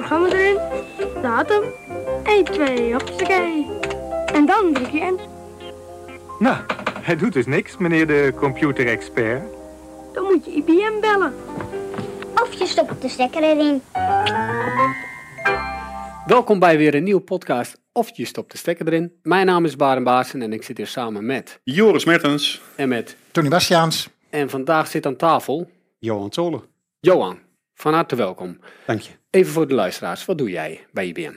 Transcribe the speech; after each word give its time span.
programma 0.00 0.28
erin, 0.28 0.58
datum, 1.22 1.62
1, 2.24 2.44
2, 2.44 2.92
hoppakee. 2.92 3.66
En 4.32 4.46
dan 4.46 4.72
druk 4.72 4.90
je 4.90 4.98
in. 4.98 5.20
Nou, 6.38 6.56
hij 7.00 7.16
doet 7.16 7.32
dus 7.32 7.46
niks, 7.46 7.76
meneer 7.76 8.06
de 8.06 8.32
computerexpert. 8.36 9.42
Dan 10.12 10.24
moet 10.24 10.44
je 10.44 10.50
IBM 10.50 11.00
bellen. 11.00 11.34
Of 12.34 12.52
je 12.52 12.66
stopt 12.66 13.02
de 13.02 13.08
stekker 13.08 13.42
erin. 13.42 13.82
Welkom 16.26 16.58
bij 16.58 16.76
weer 16.76 16.94
een 16.94 17.04
nieuwe 17.04 17.20
podcast 17.20 17.80
of 17.92 18.16
je 18.16 18.24
stopt 18.24 18.52
de 18.52 18.58
stekker 18.58 18.86
erin. 18.86 19.12
Mijn 19.22 19.46
naam 19.46 19.64
is 19.64 19.76
Baren 19.76 20.04
Baasen 20.04 20.42
en 20.42 20.52
ik 20.52 20.62
zit 20.62 20.76
hier 20.76 20.86
samen 20.86 21.26
met 21.26 21.60
Joris 21.64 22.04
Mertens. 22.04 22.60
en 22.76 22.88
met 22.88 23.16
Tony 23.30 23.48
Bastiaans. 23.48 24.08
en 24.30 24.50
vandaag 24.50 24.86
zit 24.86 25.06
aan 25.06 25.16
tafel 25.16 25.70
Johan 25.98 26.28
Tolen. 26.28 26.62
Johan. 27.00 27.38
Van 27.80 27.94
harte 27.94 28.16
welkom. 28.16 28.58
Dank 28.86 29.00
je. 29.00 29.10
Even 29.30 29.52
voor 29.52 29.68
de 29.68 29.74
luisteraars, 29.74 30.24
wat 30.24 30.38
doe 30.38 30.50
jij 30.50 30.86
bij 30.92 31.06
IBM? 31.06 31.32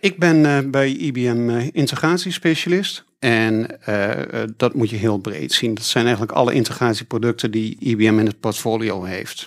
Ik 0.00 0.18
ben 0.18 0.46
eh, 0.46 0.58
bij 0.70 0.88
IBM 0.88 1.50
eh, 1.50 1.68
integratiespecialist. 1.72 3.04
En 3.18 3.82
eh, 3.82 4.42
dat 4.56 4.74
moet 4.74 4.90
je 4.90 4.96
heel 4.96 5.18
breed 5.18 5.52
zien. 5.52 5.74
Dat 5.74 5.84
zijn 5.84 6.04
eigenlijk 6.04 6.36
alle 6.36 6.52
integratieproducten 6.52 7.50
die 7.50 7.76
IBM 7.78 8.18
in 8.18 8.26
het 8.26 8.40
portfolio 8.40 9.02
heeft. 9.02 9.46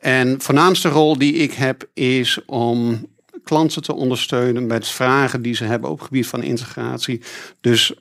En 0.00 0.40
voornaamste 0.40 0.88
rol 0.88 1.18
die 1.18 1.32
ik 1.32 1.52
heb 1.52 1.88
is 1.94 2.44
om 2.46 3.06
klanten 3.44 3.82
te 3.82 3.94
ondersteunen 3.94 4.66
met 4.66 4.88
vragen 4.88 5.42
die 5.42 5.54
ze 5.54 5.64
hebben 5.64 5.90
op 5.90 5.98
het 5.98 6.06
gebied 6.06 6.26
van 6.26 6.42
integratie. 6.42 7.20
Dus 7.60 7.94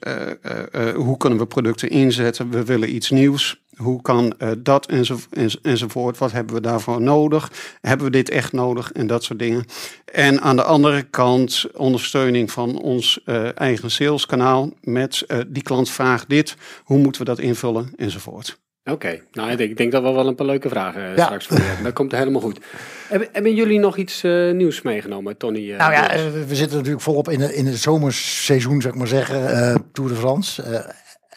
hoe 0.95 1.17
kunnen 1.17 1.39
we 1.39 1.45
producten 1.45 1.89
inzetten? 1.89 2.49
We 2.49 2.63
willen 2.63 2.95
iets 2.95 3.09
nieuws. 3.09 3.63
Hoe 3.75 4.01
kan 4.01 4.33
eh, 4.37 4.49
dat 4.57 4.85
enzo, 4.85 5.17
enz- 5.31 5.55
enzovoort? 5.61 6.17
Wat 6.17 6.31
hebben 6.31 6.55
we 6.55 6.61
daarvoor 6.61 7.01
nodig? 7.01 7.51
Hebben 7.81 8.05
we 8.05 8.11
dit 8.11 8.29
echt 8.29 8.51
nodig? 8.51 8.91
En 8.91 9.07
dat 9.07 9.23
soort 9.23 9.39
dingen. 9.39 9.65
En 10.13 10.41
aan 10.41 10.55
de 10.55 10.63
andere 10.63 11.03
kant 11.03 11.65
ondersteuning 11.73 12.51
van 12.51 12.81
ons 12.81 13.21
eh, 13.25 13.59
eigen 13.59 13.91
saleskanaal 13.91 14.69
met 14.81 15.23
eh, 15.27 15.37
die 15.47 15.63
klant 15.63 15.89
vraagt 15.89 16.29
dit. 16.29 16.55
Hoe 16.83 16.97
moeten 16.97 17.21
we 17.21 17.27
dat 17.27 17.39
invullen? 17.39 17.89
Enzovoort. 17.95 18.59
Oké, 18.91 19.19
nou 19.31 19.51
ik 19.51 19.57
denk, 19.57 19.69
ik 19.69 19.77
denk 19.77 19.91
dat 19.91 20.03
we 20.03 20.11
wel 20.11 20.27
een 20.27 20.35
paar 20.35 20.45
leuke 20.45 20.69
vragen 20.69 21.01
Ja. 21.15 21.23
straks 21.25 21.45
voor 21.47 21.57
je 21.57 21.63
hebben. 21.63 21.83
Dat 21.83 21.93
komt 21.93 22.11
helemaal 22.11 22.41
goed. 22.41 22.59
Hebben, 23.07 23.27
hebben 23.31 23.55
jullie 23.55 23.79
nog 23.79 23.97
iets 23.97 24.21
nieuws 24.53 24.81
meegenomen, 24.81 25.37
Tony? 25.37 25.71
Nou 25.71 25.91
ja, 25.91 26.09
we 26.47 26.55
zitten 26.55 26.77
natuurlijk 26.77 27.03
volop 27.03 27.29
in, 27.29 27.39
de, 27.39 27.55
in 27.55 27.65
het 27.65 27.77
zomerseizoen, 27.77 28.81
zou 28.81 28.93
ik 28.93 28.99
maar 28.99 29.07
zeggen. 29.09 29.49
eh, 29.69 29.75
Tour 29.91 30.09
de 30.09 30.15
France. 30.15 30.63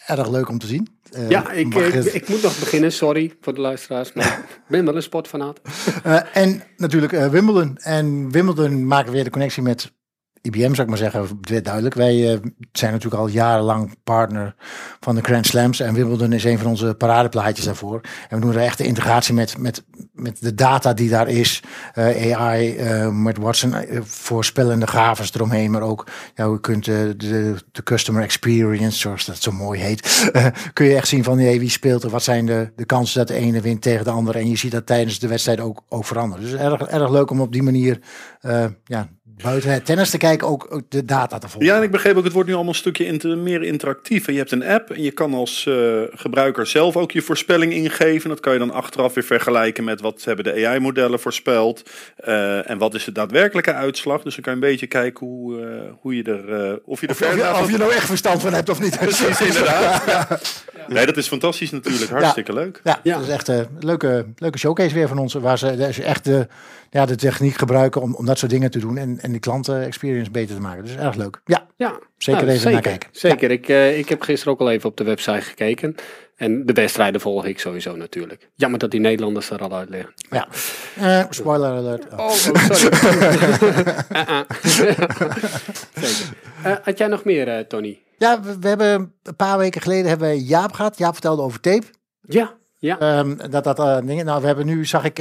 Eh, 0.09 0.17
erg 0.17 0.29
leuk 0.29 0.49
om 0.49 0.57
te 0.57 0.67
zien. 0.67 0.87
Eh, 1.11 1.29
ja, 1.29 1.51
ik, 1.51 1.73
mag 1.73 1.83
ik, 1.93 2.27
moet 2.27 2.41
nog 2.41 2.59
beginnen, 2.59 2.91
sorry 2.91 3.33
voor 3.41 3.53
de 3.53 3.61
luisteraars, 3.61 4.13
maar 4.13 4.25
ik 4.25 4.61
ben 4.67 4.85
wel 4.85 4.95
een 4.95 5.03
sportfanaat. 5.03 5.59
Eh, 6.03 6.19
en 6.33 6.63
natuurlijk 6.77 7.13
eh, 7.13 7.27
Wimbledon. 7.27 7.77
En 7.77 8.31
Wimbledon 8.31 8.87
maken 8.87 9.11
weer 9.11 9.23
de 9.23 9.29
connectie 9.29 9.63
met 9.63 9.91
IBM, 10.41 10.73
zou 10.73 10.81
ik 10.81 10.87
maar 10.87 10.97
zeggen. 10.97 11.39
Duidelijk. 11.63 11.95
Wij 11.95 12.33
eh, 12.33 12.39
zijn 12.71 12.91
natuurlijk 12.91 13.21
al 13.21 13.27
jarenlang 13.27 13.95
partner 14.03 14.55
van 14.99 15.15
de 15.15 15.21
Grand 15.21 15.45
Slams. 15.45 15.79
En 15.79 15.93
Wimbledon 15.93 16.33
is 16.33 16.43
een 16.43 16.57
van 16.57 16.67
onze 16.67 16.95
paradeplaatjes 16.97 17.65
daarvoor. 17.65 18.01
En 18.29 18.39
we 18.39 18.45
doen 18.45 18.55
er 18.55 18.61
echt 18.61 18.77
de 18.77 18.85
integratie 18.85 19.33
met, 19.33 19.57
met, 19.57 19.83
met 20.13 20.41
de 20.41 20.55
data 20.55 20.93
die 20.93 21.09
daar 21.09 21.27
is. 21.27 21.63
Eh, 21.93 22.37
AI, 22.37 22.75
eh, 22.75 23.09
met 23.09 23.37
Watson, 23.37 23.73
voorspellende 24.03 24.87
gaves 24.87 25.33
eromheen. 25.33 25.71
Maar 25.71 25.81
ook, 25.81 26.07
ja, 26.35 26.45
je 26.45 26.59
kunt 26.59 26.85
de, 26.85 27.15
de 27.71 27.83
customer 27.83 28.23
experience, 28.23 28.97
zoals 28.97 29.25
dat 29.25 29.41
zo 29.41 29.51
mooi 29.51 29.79
heet. 29.79 30.31
kun 30.73 30.85
je 30.85 30.95
echt 30.95 31.07
zien 31.07 31.23
van 31.23 31.39
hey, 31.39 31.59
wie 31.59 31.69
speelt 31.69 32.03
er. 32.03 32.09
Wat 32.09 32.23
zijn 32.23 32.45
de, 32.45 32.71
de 32.75 32.85
kansen 32.85 33.17
dat 33.17 33.27
de 33.27 33.33
ene 33.33 33.61
wint 33.61 33.81
tegen 33.81 34.03
de 34.03 34.11
andere. 34.11 34.39
En 34.39 34.49
je 34.49 34.57
ziet 34.57 34.71
dat 34.71 34.85
tijdens 34.85 35.19
de 35.19 35.27
wedstrijd 35.27 35.59
ook, 35.59 35.83
ook 35.89 36.05
veranderen. 36.05 36.45
Dus 36.45 36.53
erg, 36.53 36.81
erg 36.81 37.09
leuk 37.09 37.31
om 37.31 37.41
op 37.41 37.51
die 37.51 37.63
manier 37.63 37.99
ja, 38.83 39.09
buiten 39.43 39.71
het 39.71 39.85
tennis 39.85 40.09
te 40.09 40.17
kijken. 40.17 40.47
Ook, 40.47 40.81
de 40.89 41.05
data 41.05 41.37
te 41.37 41.49
volgen. 41.49 41.69
Ja, 41.69 41.77
en 41.77 41.83
ik 41.83 41.91
begreep 41.91 42.15
ook, 42.17 42.23
het 42.23 42.33
wordt 42.33 42.47
nu 42.47 42.53
allemaal 42.55 42.73
een 42.73 42.79
stukje 42.79 43.05
inter- 43.05 43.37
meer 43.37 43.63
interactief. 43.63 44.27
En 44.27 44.33
je 44.33 44.39
hebt 44.39 44.51
een 44.51 44.63
app 44.65 44.89
en 44.91 45.01
je 45.03 45.11
kan 45.11 45.33
als 45.33 45.65
eh, 45.65 46.01
gebruiker 46.11 46.67
zelf 46.67 46.95
ook 46.97 47.11
je 47.11 47.21
voorspelling 47.21 47.73
ingeven. 47.73 48.29
Dat 48.29 48.39
kan 48.39 48.53
je 48.53 48.59
dan 48.59 48.71
achteraf 48.71 49.13
weer 49.13 49.23
vergelijken 49.23 49.83
met 49.83 50.01
wat 50.01 50.23
hebben 50.23 50.45
de 50.45 50.67
AI-modellen 50.67 51.19
voorspeld. 51.19 51.89
eh, 52.15 52.69
en 52.69 52.77
wat 52.77 52.93
is 52.93 53.03
de 53.03 53.11
daadwerkelijke 53.11 53.73
uitslag. 53.73 54.21
Dus 54.21 54.33
dan 54.35 54.43
kan 54.43 54.55
je 54.55 54.61
een 54.61 54.69
beetje 54.69 54.87
kijken 54.87 55.27
hoe, 55.27 55.61
eh, 55.61 55.67
hoe 56.01 56.15
je 56.15 56.23
er... 56.23 56.53
eh, 56.69 56.73
of 56.85 57.01
je 57.01 57.07
er 57.07 57.13
Of, 57.13 57.19
je, 57.19 57.25
verder 57.25 57.51
of 57.61 57.71
je 57.71 57.77
nou 57.77 57.93
echt 57.93 58.05
verstand 58.05 58.41
van 58.41 58.53
hebt 58.53 58.69
of 58.69 58.79
niet. 58.81 58.97
Precies, 58.99 59.41
inderdaad. 59.47 60.03
Ja. 60.07 60.27
Nee, 60.87 61.05
dat 61.05 61.17
is 61.17 61.27
fantastisch 61.27 61.71
natuurlijk. 61.71 62.11
Hartstikke 62.11 62.53
leuk. 62.53 62.81
Ja, 62.83 62.99
Ja. 63.03 63.13
dat 63.17 63.27
is 63.27 63.33
echt 63.33 63.47
een 63.47 63.67
leuke, 63.79 64.25
leuke 64.35 64.57
showcase 64.57 64.93
weer 64.93 65.07
van 65.07 65.17
ons. 65.17 65.33
Waar 65.33 65.57
ze, 65.57 65.77
waar 65.77 65.93
ze 65.93 66.03
echt 66.03 66.23
de, 66.25 66.47
ja, 66.89 67.05
de 67.05 67.15
techniek 67.15 67.55
gebruiken 67.57 68.01
om, 68.01 68.15
om 68.15 68.25
dat 68.25 68.37
soort 68.39 68.51
dingen 68.51 68.71
te 68.71 68.79
doen. 68.79 68.97
En, 68.97 69.19
en 69.29 69.35
de 69.35 69.39
klanten-experience 69.41 70.31
beter 70.31 70.55
te 70.55 70.61
maken. 70.61 70.83
Dus 70.83 70.95
erg 70.95 71.15
leuk. 71.15 71.41
Ja, 71.45 71.67
Ja, 71.77 71.99
Zeker 72.17 72.45
nou, 72.45 72.55
even 72.55 72.71
naar 72.71 72.81
kijken. 72.81 73.09
Zeker, 73.11 73.51
ik, 73.51 73.67
eh, 73.69 73.97
ik 73.97 74.09
heb 74.09 74.21
gisteren 74.21 74.53
ook 74.53 74.59
al 74.59 74.71
even 74.71 74.89
op 74.89 74.97
de 74.97 75.03
website 75.03 75.41
gekeken. 75.41 75.95
En 76.35 76.65
de 76.65 76.73
wedstrijden 76.73 77.21
volg 77.21 77.45
ik 77.45 77.59
sowieso 77.59 77.95
natuurlijk. 77.95 78.49
Jammer 78.55 78.79
dat 78.79 78.91
die 78.91 78.99
Nederlanders 78.99 79.49
er 79.49 79.59
al 79.59 79.75
uit 79.75 79.89
liggen. 79.89 80.13
ja. 80.29 80.47
Eh, 80.99 81.25
spoiler 81.29 81.69
alert. 81.69 82.07
Oh. 82.13 82.19
Oh, 82.19 82.29
sorry. 82.29 82.59
Eh. 84.09 84.39
Zeker. 84.63 85.07
Had 86.83 86.97
jij 86.97 87.07
nog 87.07 87.23
meer, 87.23 87.67
Tony? 87.67 87.99
Ja, 88.17 88.41
we, 88.41 88.59
we 88.59 88.67
hebben 88.67 89.13
een 89.23 89.35
paar 89.35 89.57
weken 89.57 89.81
geleden 89.81 90.09
hebben 90.09 90.29
we 90.29 90.45
Jaap 90.45 90.73
gehad. 90.73 90.97
Jaap 90.97 91.13
vertelde 91.13 91.41
over 91.41 91.59
tape. 91.59 91.85
Ja, 92.21 92.53
ja. 92.77 92.99
Ehm, 92.99 93.49
dat 93.49 93.63
dat 93.63 94.07
dingen. 94.07 94.25
Nou, 94.25 94.41
we 94.41 94.47
hebben 94.47 94.65
nu, 94.65 94.85
zag 94.85 95.03
ik 95.03 95.19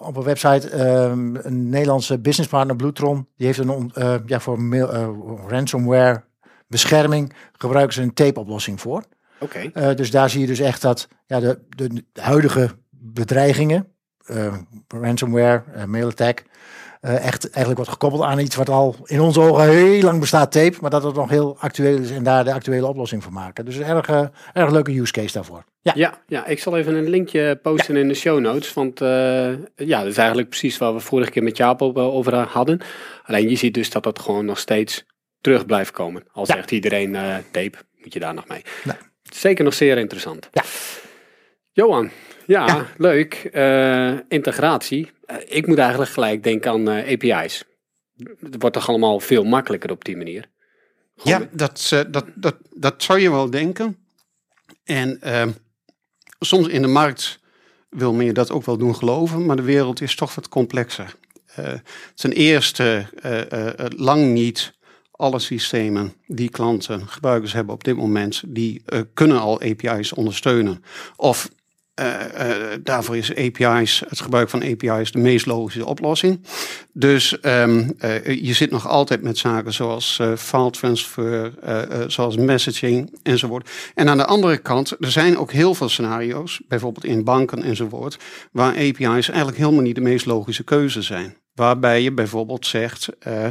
op 0.00 0.16
een 0.16 0.22
website, 0.22 0.70
ehm, 0.70 1.34
een 1.34 1.68
Nederlandse 1.68 2.18
businesspartner, 2.18 2.76
Bluetron. 2.76 3.28
Die 3.36 3.46
heeft 3.46 3.58
een 3.58 3.90
eh, 3.94 4.14
ja, 4.26 4.40
voor 4.40 4.60
mail, 4.60 4.92
eh, 4.92 5.08
ransomware 5.46 6.22
bescherming 6.66 7.32
gebruiken 7.52 7.94
ze 7.94 8.02
een 8.02 8.14
tape-oplossing 8.14 8.80
voor. 8.80 9.04
Oké. 9.38 9.58
Eh, 9.58 9.94
dus 9.94 10.10
daar 10.10 10.30
zie 10.30 10.40
je 10.40 10.46
dus 10.46 10.58
echt 10.58 10.82
dat 10.82 11.08
ja, 11.26 11.40
de, 11.40 11.60
de, 11.68 11.88
de 12.12 12.20
huidige 12.20 12.70
bedreigingen, 12.90 13.88
ransomware, 14.88 15.86
mail 15.86 16.08
attack, 16.08 16.44
echt 17.00 17.44
eigenlijk 17.44 17.76
wordt 17.76 17.90
gekoppeld 17.90 18.22
aan 18.22 18.38
iets 18.38 18.56
wat 18.56 18.68
al 18.68 18.96
in 19.04 19.20
onze 19.20 19.40
ogen 19.40 19.68
heel 19.70 20.02
lang 20.02 20.20
bestaat, 20.20 20.52
tape, 20.52 20.76
maar 20.80 20.90
dat 20.90 21.02
het 21.02 21.14
nog 21.14 21.30
heel 21.30 21.56
actueel 21.58 21.98
is 21.98 22.10
en 22.10 22.22
daar 22.22 22.44
de 22.44 22.52
actuele 22.52 22.86
oplossing 22.86 23.22
voor 23.22 23.32
maken. 23.32 23.64
Dus 23.64 23.76
een 23.76 23.84
erg, 23.84 24.08
eh, 24.08 24.24
erg 24.52 24.70
leuke 24.70 24.98
use 25.00 25.12
case 25.12 25.32
daarvoor. 25.32 25.64
Ja, 25.80 25.92
Ja, 25.96 26.18
ja, 26.26 26.46
ik 26.46 26.58
zal 26.58 26.76
even 26.76 26.94
een 26.94 27.08
linkje 27.08 27.56
posten 27.62 27.96
in 27.96 28.08
de 28.08 28.14
show 28.14 28.40
notes. 28.40 28.72
Want 28.74 29.00
eh, 29.00 29.52
ja, 29.76 29.98
dat 29.98 30.06
is 30.10 30.16
eigenlijk 30.16 30.48
precies 30.48 30.78
waar 30.78 30.94
we 30.94 31.00
vorige 31.00 31.30
keer 31.30 31.42
met 31.42 31.56
Jaap 31.56 31.82
over 31.82 32.34
hadden. 32.34 32.80
Alleen 33.24 33.48
je 33.48 33.56
ziet 33.56 33.74
dus 33.74 33.90
dat 33.90 34.02
dat 34.02 34.18
gewoon 34.18 34.44
nog 34.44 34.58
steeds 34.58 35.04
terug 35.40 35.66
blijft 35.66 35.90
komen. 35.90 36.22
Al 36.32 36.44
Ja. 36.46 36.54
zegt 36.54 36.70
iedereen 36.70 37.14
eh, 37.16 37.34
tape, 37.50 37.78
moet 38.02 38.12
je 38.12 38.20
daar 38.20 38.34
nog 38.34 38.48
mee. 38.48 38.62
Nee. 38.84 38.96
Zeker 39.22 39.64
nog 39.64 39.74
zeer 39.74 39.98
interessant. 39.98 40.48
Ja. 40.52 40.62
Johan, 41.80 42.10
ja, 42.46 42.86
leuk. 42.96 43.34
Eh, 43.34 44.12
integratie. 44.28 45.10
Eh, 45.26 45.36
ik 45.48 45.66
moet 45.66 45.78
eigenlijk 45.78 46.10
gelijk 46.10 46.42
denken 46.42 46.70
aan 46.70 46.88
eh, 46.88 47.12
API's. 47.12 47.64
Het 48.40 48.54
wordt 48.58 48.76
toch 48.76 48.88
allemaal 48.88 49.20
veel 49.20 49.44
makkelijker 49.44 49.90
op 49.90 50.04
die 50.04 50.16
manier. 50.16 50.48
Ja, 51.22 51.48
dat, 51.52 52.04
dat, 52.10 52.24
dat, 52.34 52.56
dat 52.70 53.02
zou 53.02 53.18
je 53.18 53.30
wel 53.30 53.50
denken. 53.50 53.96
En 54.84 55.20
ehm, 55.20 55.50
soms 56.40 56.68
in 56.68 56.82
de 56.82 56.88
markt 56.88 57.40
wil 57.88 58.12
men 58.12 58.26
je 58.26 58.32
dat 58.32 58.50
ook 58.50 58.64
wel 58.64 58.76
doen 58.76 58.96
geloven, 58.96 59.46
maar 59.46 59.56
de 59.56 59.62
wereld 59.62 60.00
is 60.00 60.14
toch 60.14 60.34
wat 60.34 60.48
complexer. 60.48 61.14
Ten 62.14 62.32
eerste, 62.32 63.06
lang 63.96 64.32
niet 64.32 64.72
alle 65.10 65.38
systemen 65.38 66.14
die 66.26 66.50
klanten, 66.50 67.08
gebruikers 67.08 67.52
hebben 67.52 67.74
op 67.74 67.84
dit 67.84 67.96
moment, 67.96 68.42
die 68.46 68.82
kunnen 69.14 69.40
al 69.40 69.60
API's 69.60 70.12
ondersteunen. 70.12 70.84
Of 71.16 71.48
daarvoor 72.82 73.16
is 73.16 73.34
API's, 73.34 74.02
het 74.08 74.20
gebruik 74.20 74.48
van 74.48 74.62
API's 74.62 75.12
de 75.12 75.18
meest 75.18 75.46
logische 75.46 75.86
oplossing. 75.86 76.40
Dus 76.92 77.40
eh, 77.40 77.66
je 78.24 78.52
zit 78.52 78.70
nog 78.70 78.88
altijd 78.88 79.22
met 79.22 79.38
zaken 79.38 79.72
zoals 79.72 80.18
eh, 80.18 80.36
file 80.36 80.70
transfer, 80.70 81.52
eh, 81.62 81.82
eh, 81.82 82.08
zoals 82.08 82.36
messaging 82.36 83.18
enzovoort. 83.22 83.70
En 83.94 84.08
aan 84.08 84.16
de 84.16 84.26
andere 84.26 84.58
kant, 84.58 84.90
er 84.90 85.10
zijn 85.10 85.38
ook 85.38 85.52
heel 85.52 85.74
veel 85.74 85.88
scenario's, 85.88 86.60
bijvoorbeeld 86.68 87.04
in 87.04 87.24
banken 87.24 87.62
enzovoort, 87.62 88.18
waar 88.52 88.72
API's 88.72 89.28
eigenlijk 89.28 89.56
helemaal 89.56 89.82
niet 89.82 89.94
de 89.94 90.00
meest 90.00 90.26
logische 90.26 90.64
keuze 90.64 91.02
zijn. 91.02 91.36
Waarbij 91.60 92.02
je 92.02 92.12
bijvoorbeeld 92.12 92.66
zegt, 92.66 93.08
eh, 93.18 93.46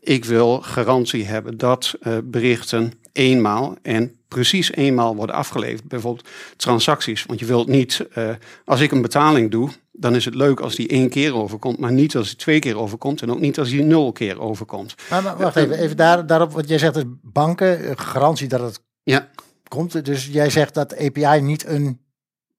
ik 0.00 0.24
wil 0.24 0.60
garantie 0.60 1.24
hebben 1.24 1.56
dat 1.56 1.94
eh, 2.00 2.16
berichten 2.24 2.92
eenmaal 3.12 3.76
en 3.82 4.16
precies 4.28 4.72
eenmaal 4.72 5.16
worden 5.16 5.34
afgeleverd. 5.34 5.88
Bijvoorbeeld 5.88 6.28
transacties. 6.56 7.24
Want 7.24 7.40
je 7.40 7.46
wilt 7.46 7.68
niet, 7.68 8.06
eh, 8.12 8.28
als 8.64 8.80
ik 8.80 8.90
een 8.92 9.02
betaling 9.02 9.50
doe, 9.50 9.70
dan 9.92 10.14
is 10.14 10.24
het 10.24 10.34
leuk 10.34 10.60
als 10.60 10.74
die 10.74 10.88
één 10.88 11.08
keer 11.10 11.34
overkomt, 11.34 11.78
maar 11.78 11.92
niet 11.92 12.16
als 12.16 12.28
die 12.28 12.36
twee 12.36 12.58
keer 12.58 12.78
overkomt 12.78 13.22
en 13.22 13.30
ook 13.30 13.40
niet 13.40 13.58
als 13.58 13.68
die 13.68 13.82
nul 13.82 14.12
keer 14.12 14.40
overkomt. 14.40 14.94
Maar, 15.10 15.22
maar 15.22 15.36
wacht 15.36 15.56
even, 15.56 15.78
even 15.78 15.96
daar, 15.96 16.26
daarop, 16.26 16.52
wat 16.52 16.68
jij 16.68 16.78
zegt, 16.78 16.96
is 16.96 17.02
banken, 17.22 17.84
eh, 17.84 17.90
garantie 17.96 18.48
dat 18.48 18.60
het 18.60 18.80
Ja, 19.02 19.28
komt. 19.68 20.04
Dus 20.04 20.26
jij 20.26 20.50
zegt 20.50 20.74
dat 20.74 20.96
API 20.98 21.40
niet 21.40 21.66
een 21.66 22.00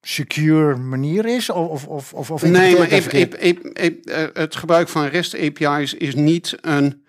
secure 0.02 0.76
manier 0.76 1.26
is? 1.26 1.50
Of, 1.50 1.88
of, 1.88 2.14
of, 2.14 2.32
of, 2.32 2.42
Nee, 2.44 2.52
maar 2.72 2.82
dat 2.82 2.90
even, 2.90 3.02
verkeerd? 3.10 3.34
even- 3.36 3.74
even- 3.74 4.04
eh, 4.04 4.28
het 4.42 4.56
gebruik 4.56 4.90
van 4.90 5.06
REST 5.06 5.36
API's 5.36 5.94
is 5.94 6.16
niet 6.16 6.58
een, 6.62 7.04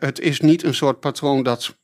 het 0.00 0.20
is 0.20 0.40
niet 0.40 0.62
een 0.62 0.74
soort 0.74 1.00
patroon 1.00 1.42
dat 1.42 1.78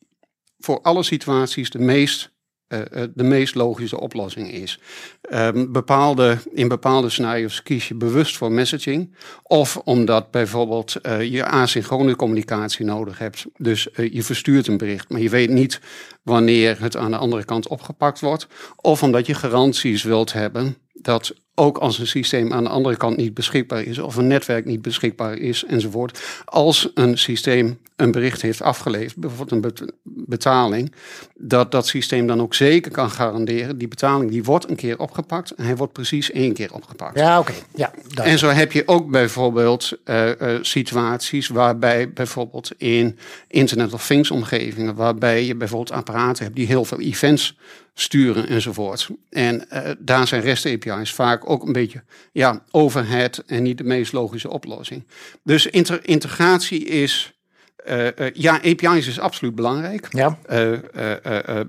voor 0.67 0.81
alle 0.83 1.03
situaties 1.03 1.71
de 1.71 1.79
meest, 1.79 2.31
eh, 2.67 2.81
eh, 2.81 3.09
de 3.15 3.23
meest 3.23 3.55
logische 3.55 4.01
oplossing 4.01 4.53
is. 4.53 4.79
Ehm, 5.21 5.73
bepaalde, 5.73 6.39
in 6.53 6.69
bepaalde 6.69 7.11
scenario's 7.11 7.63
kies 7.63 7.89
je 7.89 7.95
bewust 7.95 8.37
voor 8.37 8.53
messaging. 8.53 9.17
Of 9.43 9.77
omdat 9.77 10.31
bijvoorbeeld 10.31 10.95
eh, 10.95 11.23
je 11.23 11.45
asynchrone 11.45 12.17
communicatie 12.17 12.85
nodig 12.85 13.19
hebt. 13.19 13.47
Dus 13.57 13.89
je 13.93 14.23
verstuurt 14.23 14.67
een 14.67 14.77
bericht, 14.77 15.09
maar 15.09 15.21
je 15.21 15.31
weet 15.31 15.51
niet 15.51 15.81
wanneer 16.23 16.81
het 16.81 16.97
aan 16.97 17.11
de 17.11 17.17
andere 17.17 17.45
kant 17.45 17.69
opgepakt 17.69 18.21
wordt. 18.21 18.47
Of 18.77 19.03
omdat 19.03 19.27
je 19.27 19.35
garanties 19.35 20.03
wilt 20.03 20.33
hebben 20.33 20.77
dat 20.93 21.35
ook 21.59 21.79
als 21.79 21.99
een 21.99 22.07
systeem 22.07 22.53
aan 22.53 22.65
de 22.65 22.71
andere 22.71 22.97
kant 22.97 23.17
niet 23.17 23.35
beschikbaar 23.35 23.83
is, 23.83 23.99
of 23.99 24.17
een 24.17 24.27
netwerk 24.27 24.65
niet 24.65 24.83
beschikbaar 24.83 25.39
is, 25.39 25.65
enzovoort. 25.65 26.23
Als 26.45 26.91
een 26.95 27.19
systeem 27.19 27.79
een 27.97 28.13
bericht 28.13 28.43
heeft 28.43 28.63
afgeleverd, 28.63 29.17
bijvoorbeeld 29.17 29.51
een 29.51 29.61
bet- 29.61 29.93
betaling, 30.03 30.93
dat 31.35 31.73
dat 31.73 31.87
systeem 31.87 32.27
dan 32.27 32.41
ook 32.41 32.55
zeker 32.55 32.91
kan 32.91 33.11
garanderen, 33.11 33.79
die 33.79 33.89
betaling 33.89 34.31
die 34.31 34.45
wordt 34.45 34.71
een 34.71 34.77
keer 34.77 34.99
opgepakt 34.99 35.51
en 35.51 35.65
hij 35.65 35.77
wordt 35.77 35.93
precies 35.93 36.31
één 36.31 36.53
keer 36.53 36.73
opgepakt. 36.73 37.19
Ja, 37.19 37.39
oké. 37.39 37.53
Ja, 37.75 37.91
duidelijk. 37.91 38.27
En 38.27 38.39
zo 38.39 38.49
heb 38.49 38.73
je 38.73 38.83
ook 38.87 39.11
bijvoorbeeld 39.11 39.93
eh, 40.05 40.41
eh, 40.41 40.63
situaties 40.63 41.49
waarbij 41.49 42.13
bijvoorbeeld 42.13 42.71
in 42.77 43.19
Internet 43.49 43.93
of 43.93 44.07
Things 44.07 44.31
omgevingen, 44.31 44.95
waarbij 44.95 45.45
je 45.45 45.55
bijvoorbeeld 45.55 45.99
apparaten 45.99 46.45
hebt 46.45 46.57
die 46.57 46.67
heel 46.67 46.85
veel 46.85 47.01
events 47.01 47.57
sturen 47.99 48.49
enzovoort. 48.49 49.09
En 49.31 49.71
eh, 49.71 49.91
daar 49.99 50.27
zijn 50.27 50.43
REST 50.43 50.67
API's 50.67 51.13
vaak 51.13 51.51
ook 51.51 51.67
een 51.67 51.73
beetje 51.73 52.03
ja, 52.33 52.63
overhead 52.71 53.43
en 53.47 53.63
niet 53.63 53.79
de 53.79 53.85
meest 53.85 54.13
logische 54.13 54.51
oplossing. 54.51 55.05
Dus 55.43 55.67
inter- 55.67 56.09
integratie 56.09 56.85
is, 56.85 57.33
eh, 57.77 58.07
eh, 58.07 58.35
ja, 58.35 58.55
API's 58.55 59.07
is 59.07 59.19
absoluut 59.19 59.55
belangrijk. 59.55 60.09
ja. 60.11 60.39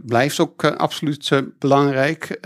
Blijft 0.06 0.40
ook 0.40 0.66
absoluut 0.66 1.42
belangrijk. 1.60 2.40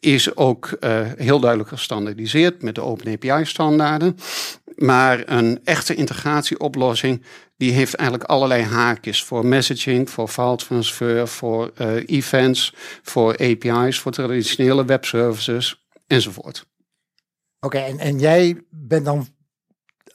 Is 0.00 0.36
ook 0.36 0.76
heel 1.16 1.40
duidelijk 1.40 1.70
gestandaardiseerd 1.70 2.62
met 2.62 2.74
de 2.74 2.80
Open 2.80 3.12
API-standaarden. 3.12 4.16
Maar 4.80 5.22
een 5.28 5.60
echte 5.64 5.94
integratieoplossing, 5.94 7.22
die 7.56 7.72
heeft 7.72 7.94
eigenlijk 7.94 8.30
allerlei 8.30 8.62
haakjes 8.62 9.24
voor 9.24 9.46
messaging, 9.46 10.10
voor 10.10 10.28
file 10.28 10.56
transfer, 10.56 11.28
voor 11.28 11.72
eh, 11.74 12.08
events, 12.08 12.74
voor 13.02 13.32
API's, 13.38 13.98
voor 13.98 14.12
traditionele 14.12 14.84
webservices 14.84 15.86
enzovoort. 16.06 16.66
Oké, 17.60 17.78
en, 17.78 17.98
en 17.98 18.18
jij 18.18 18.62
bent 18.70 19.04
dan 19.04 19.26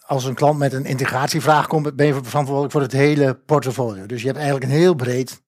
als 0.05 0.23
een 0.23 0.35
klant 0.35 0.59
met 0.59 0.73
een 0.73 0.85
integratievraag 0.85 1.67
komt, 1.67 1.95
ben 1.95 2.05
je 2.05 2.23
verantwoordelijk 2.23 2.71
voor 2.71 2.81
het 2.81 2.91
hele 2.91 3.35
portfolio. 3.35 4.05
Dus 4.05 4.21
je 4.21 4.27
hebt 4.27 4.39
eigenlijk 4.39 4.71
een 4.71 4.77
heel 4.77 4.95
breed 4.95 5.41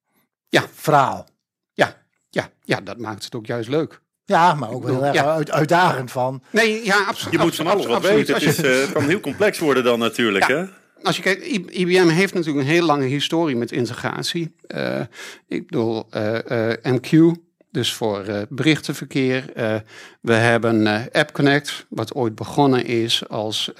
Ja. 0.50 0.66
verhaal. 0.74 1.28
Ja, 1.74 1.98
ja, 2.30 2.50
ja, 2.64 2.82
dat 2.82 2.98
maakt 2.98 3.24
het 3.24 3.36
ook 3.36 3.46
juist 3.46 3.70
leuk. 3.70 4.02
Ja, 4.28 4.54
maar 4.54 4.72
ook 4.72 4.84
wel 4.84 4.94
heel 4.94 5.06
erg 5.06 5.16
Ja. 5.16 5.26
uit, 5.36 5.52
uitdagend 5.52 6.12
van. 6.12 6.42
Nee, 6.50 6.86
ja, 6.86 7.04
absoluut. 7.08 7.34
Je 7.34 7.40
moet 7.40 7.56
van 7.56 7.68
alles 7.68 7.86
wat 7.86 8.02
weten. 8.02 8.34
Het, 8.34 8.44
is, 8.44 8.62
eh, 8.62 8.80
het 8.80 8.92
kan 8.92 9.04
heel 9.04 9.20
complex 9.20 9.60
worden 9.60 9.84
dan 9.84 10.00
natuurlijk. 10.00 10.48
Ja. 10.48 10.56
Hè? 10.56 10.66
Als 11.04 11.16
je 11.16 11.22
kijkt, 11.22 11.46
IBM 11.72 12.08
heeft 12.08 12.34
natuurlijk 12.34 12.66
een 12.66 12.72
hele 12.72 12.86
lange 12.86 13.06
historie 13.06 13.56
met 13.56 13.72
integratie. 13.72 14.56
Eh, 14.68 15.00
ik 15.48 15.66
bedoel, 15.68 16.08
eh, 16.10 16.72
eh, 16.72 16.78
MQ, 16.84 17.32
dus 17.78 17.94
voor 17.94 18.24
eh, 18.24 18.42
berichtenverkeer. 18.50 19.46
Eh, 19.56 19.76
we 20.22 20.34
hebben 20.34 20.88
eh, 20.88 21.02
App 21.12 21.32
Connect, 21.32 21.86
wat 21.90 22.16
ooit 22.16 22.36
begonnen 22.36 22.86
is 22.86 23.30
als 23.30 23.72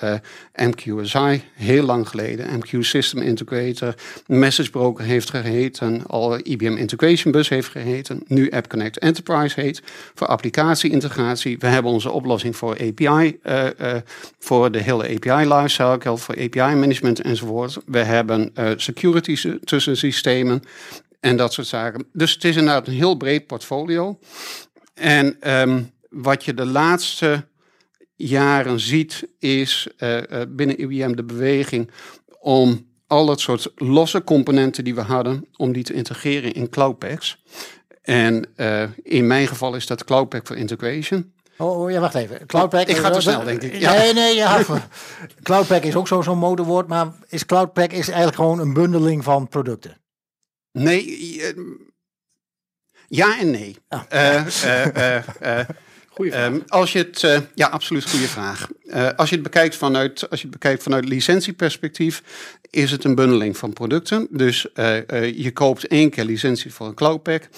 MQSI, 0.56 1.44
heel 1.54 1.84
lang 1.84 2.10
geleden. 2.10 2.60
MQ 2.60 2.80
System 2.80 3.22
Integrator, 3.22 3.94
Message 4.28 4.70
Broker 4.70 5.06
heeft 5.06 5.30
geheten, 5.30 6.04
al 6.08 6.38
IBM 6.44 6.76
Integration 6.76 7.32
Bus 7.32 7.50
heeft 7.50 7.70
geheten, 7.70 8.24
nu 8.28 8.50
App 8.50 8.68
Connect 8.70 9.00
Enterprise 9.00 9.62
heet, 9.62 9.82
voor 10.14 10.28
applicatie-integratie. 10.28 11.58
We 11.60 11.68
hebben 11.68 11.92
onze 11.92 12.12
oplossing 12.12 12.56
voor 12.56 12.78
API, 12.80 13.40
voor 14.40 14.72
de 14.72 14.82
hele 14.82 15.04
API 15.04 15.54
lifecycle, 15.54 16.18
voor 16.18 16.36
API 16.36 16.76
management 16.76 17.22
enzovoort. 17.22 17.78
We 17.86 18.00
hebben 18.00 18.52
security 18.78 19.60
tussen 19.64 19.98
systemen 19.98 20.62
en 21.20 21.38
dat 21.38 21.54
soort 21.54 21.68
zaken. 21.68 22.06
Dus 22.14 22.34
het 22.34 22.44
is 22.44 22.56
inderdaad 22.56 22.88
een 22.88 22.94
heel 22.94 23.16
breed 23.16 23.48
portfolio. 23.48 24.20
En 24.94 25.38
ehm, 25.42 25.82
wat 26.10 26.46
je 26.46 26.54
de 26.54 26.66
laatste 26.66 27.46
jaren 28.16 28.80
ziet, 28.80 29.28
is 29.40 29.88
eh, 29.98 30.42
eh, 30.42 30.48
binnen 30.50 30.80
IBM 30.82 31.12
de 31.16 31.24
beweging 31.24 31.92
om 32.40 32.86
al 33.08 33.26
dat 33.26 33.40
soort 33.40 33.72
losse 33.76 34.24
componenten 34.24 34.84
die 34.84 34.96
we 34.96 35.02
hadden, 35.02 35.48
om 35.56 35.72
die 35.74 35.84
te 35.84 35.94
integreren 35.94 36.54
in 36.54 36.70
Cloud 36.70 36.98
Packs. 36.98 37.38
En 38.02 38.46
eh, 38.56 38.84
in 39.04 39.28
mijn 39.28 39.48
geval 39.48 39.76
is 39.76 39.88
dat 39.88 40.04
Cloud 40.04 40.30
Pack 40.30 40.48
for 40.48 40.56
Integration. 40.56 41.32
Oh, 41.58 41.80
oh, 41.82 41.92
ja, 41.92 42.00
wacht 42.00 42.16
even. 42.16 42.46
Cloudpack. 42.46 42.88
Ik 42.88 42.96
ga 42.98 43.10
te 43.10 43.22
snel, 43.22 43.44
denk 43.44 43.62
ik. 43.62 43.76
Ja. 43.80 43.94
Nee, 43.94 44.14
nee, 44.14 44.36
ja. 44.36 44.64
Cloudpack 45.44 45.84
is 45.84 45.96
ook 45.96 46.08
zo- 46.08 46.22
zo'n 46.22 46.38
modewoord, 46.38 46.88
maar 46.88 47.12
is 47.28 47.46
Cloudpack 47.46 47.92
is 47.92 48.08
eigenlijk 48.08 48.36
gewoon 48.36 48.60
een 48.60 48.74
bundeling 48.74 49.24
van 49.24 49.48
producten. 49.48 49.98
Nee, 50.84 51.42
eh, 51.42 51.54
ja 53.08 53.40
en 53.40 53.52
nee. 53.52 53.78
Ah. 53.88 54.02
Eh, 54.10 54.64
eh, 54.64 55.18
eh, 55.18 55.60
eh, 55.60 55.68
Goeie 56.18 56.32
vraag. 56.32 56.52
Ehm, 56.52 56.60
als 56.68 56.92
je 56.92 56.98
het, 56.98 57.24
eh, 57.24 57.40
ja, 57.56 57.68
absoluut 57.68 58.10
goede 58.10 58.28
vraag. 58.28 58.68
Eh, 58.86 59.10
als 59.16 59.30
je 59.30 59.36
het 59.36 59.44
bekijkt 59.44 59.76
vanuit, 59.76 60.30
als 60.30 60.42
je 60.42 60.48
het 60.48 60.60
bekijkt 60.60 60.84
vanuit 60.84 61.06
licentieperspectief, 61.06 62.24
is 62.70 62.92
het 62.92 63.04
een 63.04 63.16
bundeling 63.16 63.58
van 63.58 63.74
producten. 63.74 64.28
Dus 64.30 64.72
eh, 64.74 65.10
eh, 65.10 65.38
je 65.38 65.52
koopt 65.52 65.88
één 65.88 66.10
keer 66.10 66.24
licentie 66.24 66.74
voor 66.74 66.88
een 66.88 66.94
Cloud 66.94 67.24
Pack. 67.24 67.50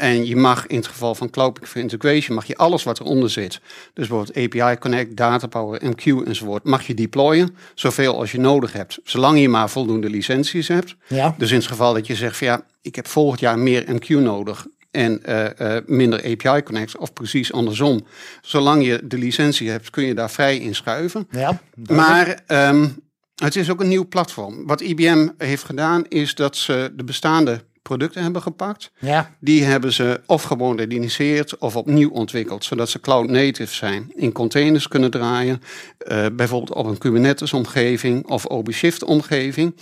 En 0.00 0.26
je 0.26 0.36
mag 0.36 0.66
in 0.66 0.76
het 0.76 0.86
geval 0.86 1.14
van 1.14 1.30
Cloud 1.30 1.58
for 1.62 1.80
Integration, 1.80 2.36
mag 2.36 2.46
je 2.46 2.56
alles 2.56 2.82
wat 2.82 3.00
eronder 3.00 3.30
zit. 3.30 3.60
Dus 3.94 4.08
bijvoorbeeld 4.08 4.36
API 4.36 4.78
Connect, 4.78 5.16
Data 5.16 5.46
Power, 5.46 5.80
MQ 5.84 6.26
enzovoort, 6.26 6.64
mag 6.64 6.86
je 6.86 6.94
deployen. 6.94 7.56
Zoveel 7.74 8.18
als 8.18 8.32
je 8.32 8.38
nodig 8.38 8.72
hebt. 8.72 8.98
Zolang 9.04 9.40
je 9.40 9.48
maar 9.48 9.70
voldoende 9.70 10.10
licenties 10.10 10.68
hebt. 10.68 10.96
Ja. 11.06 11.34
Dus 11.38 11.50
in 11.50 11.56
het 11.56 11.66
geval 11.66 11.94
dat 11.94 12.06
je 12.06 12.14
zegt 12.14 12.36
van 12.36 12.46
ja, 12.46 12.66
ik 12.82 12.94
heb 12.94 13.06
volgend 13.06 13.40
jaar 13.40 13.58
meer 13.58 13.84
MQ 13.88 14.08
nodig 14.08 14.66
en 14.90 15.24
eh, 15.24 15.76
eh, 15.76 15.84
minder 15.86 16.18
API 16.24 16.62
Connect, 16.62 16.96
of 16.96 17.12
precies 17.12 17.52
andersom. 17.52 18.06
Zolang 18.40 18.84
je 18.84 19.00
de 19.04 19.18
licentie 19.18 19.70
hebt, 19.70 19.90
kun 19.90 20.04
je 20.04 20.14
daar 20.14 20.30
vrij 20.30 20.56
in 20.56 20.74
schuiven. 20.74 21.28
Ja. 21.30 21.60
Maar 21.88 22.42
ehm, 22.46 22.88
het 23.34 23.56
is 23.56 23.70
ook 23.70 23.80
een 23.80 23.88
nieuw 23.88 24.08
platform. 24.08 24.66
Wat 24.66 24.80
IBM 24.80 25.28
heeft 25.38 25.64
gedaan, 25.64 26.04
is 26.08 26.34
dat 26.34 26.56
ze 26.56 26.92
de 26.96 27.04
bestaande 27.04 27.68
producten 27.90 28.22
hebben 28.22 28.42
gepakt. 28.42 28.90
Ja. 28.98 29.30
Die 29.40 29.64
hebben 29.64 29.92
ze 29.92 30.20
of 30.26 30.42
gemoderniseerd 30.42 31.58
of 31.58 31.76
opnieuw 31.76 32.10
ontwikkeld, 32.10 32.64
zodat 32.64 32.88
ze 32.88 33.00
cloud 33.00 33.28
native 33.28 33.74
zijn. 33.74 34.12
In 34.14 34.32
containers 34.32 34.88
kunnen 34.88 35.10
draaien, 35.10 35.62
eh, 35.98 36.26
bijvoorbeeld 36.32 36.74
op 36.74 36.86
een 36.86 36.98
Kubernetes 36.98 37.52
omgeving 37.52 38.26
of 38.26 38.46
OpenShift 38.46 39.04
omgeving. 39.04 39.74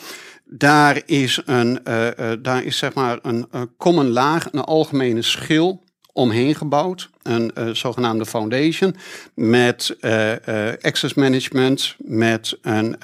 Daar 0.44 1.02
is, 1.06 1.42
een, 1.44 1.84
eh, 1.84 2.32
eh, 2.32 2.38
daar 2.42 2.64
is 2.64 2.78
zeg 2.78 2.94
maar 2.94 3.18
een, 3.22 3.46
een 3.50 3.70
common 3.76 4.08
laag, 4.08 4.52
een 4.52 4.60
algemene 4.60 5.22
schil 5.22 5.82
omheen 6.18 6.54
gebouwd. 6.54 7.10
Een 7.22 7.54
eh, 7.54 7.68
zogenaamde 7.68 8.26
foundation 8.26 8.96
met 9.34 9.96
eh, 10.00 10.32
access 10.80 11.14
management, 11.14 11.94
met 11.98 12.58
een 12.62 12.96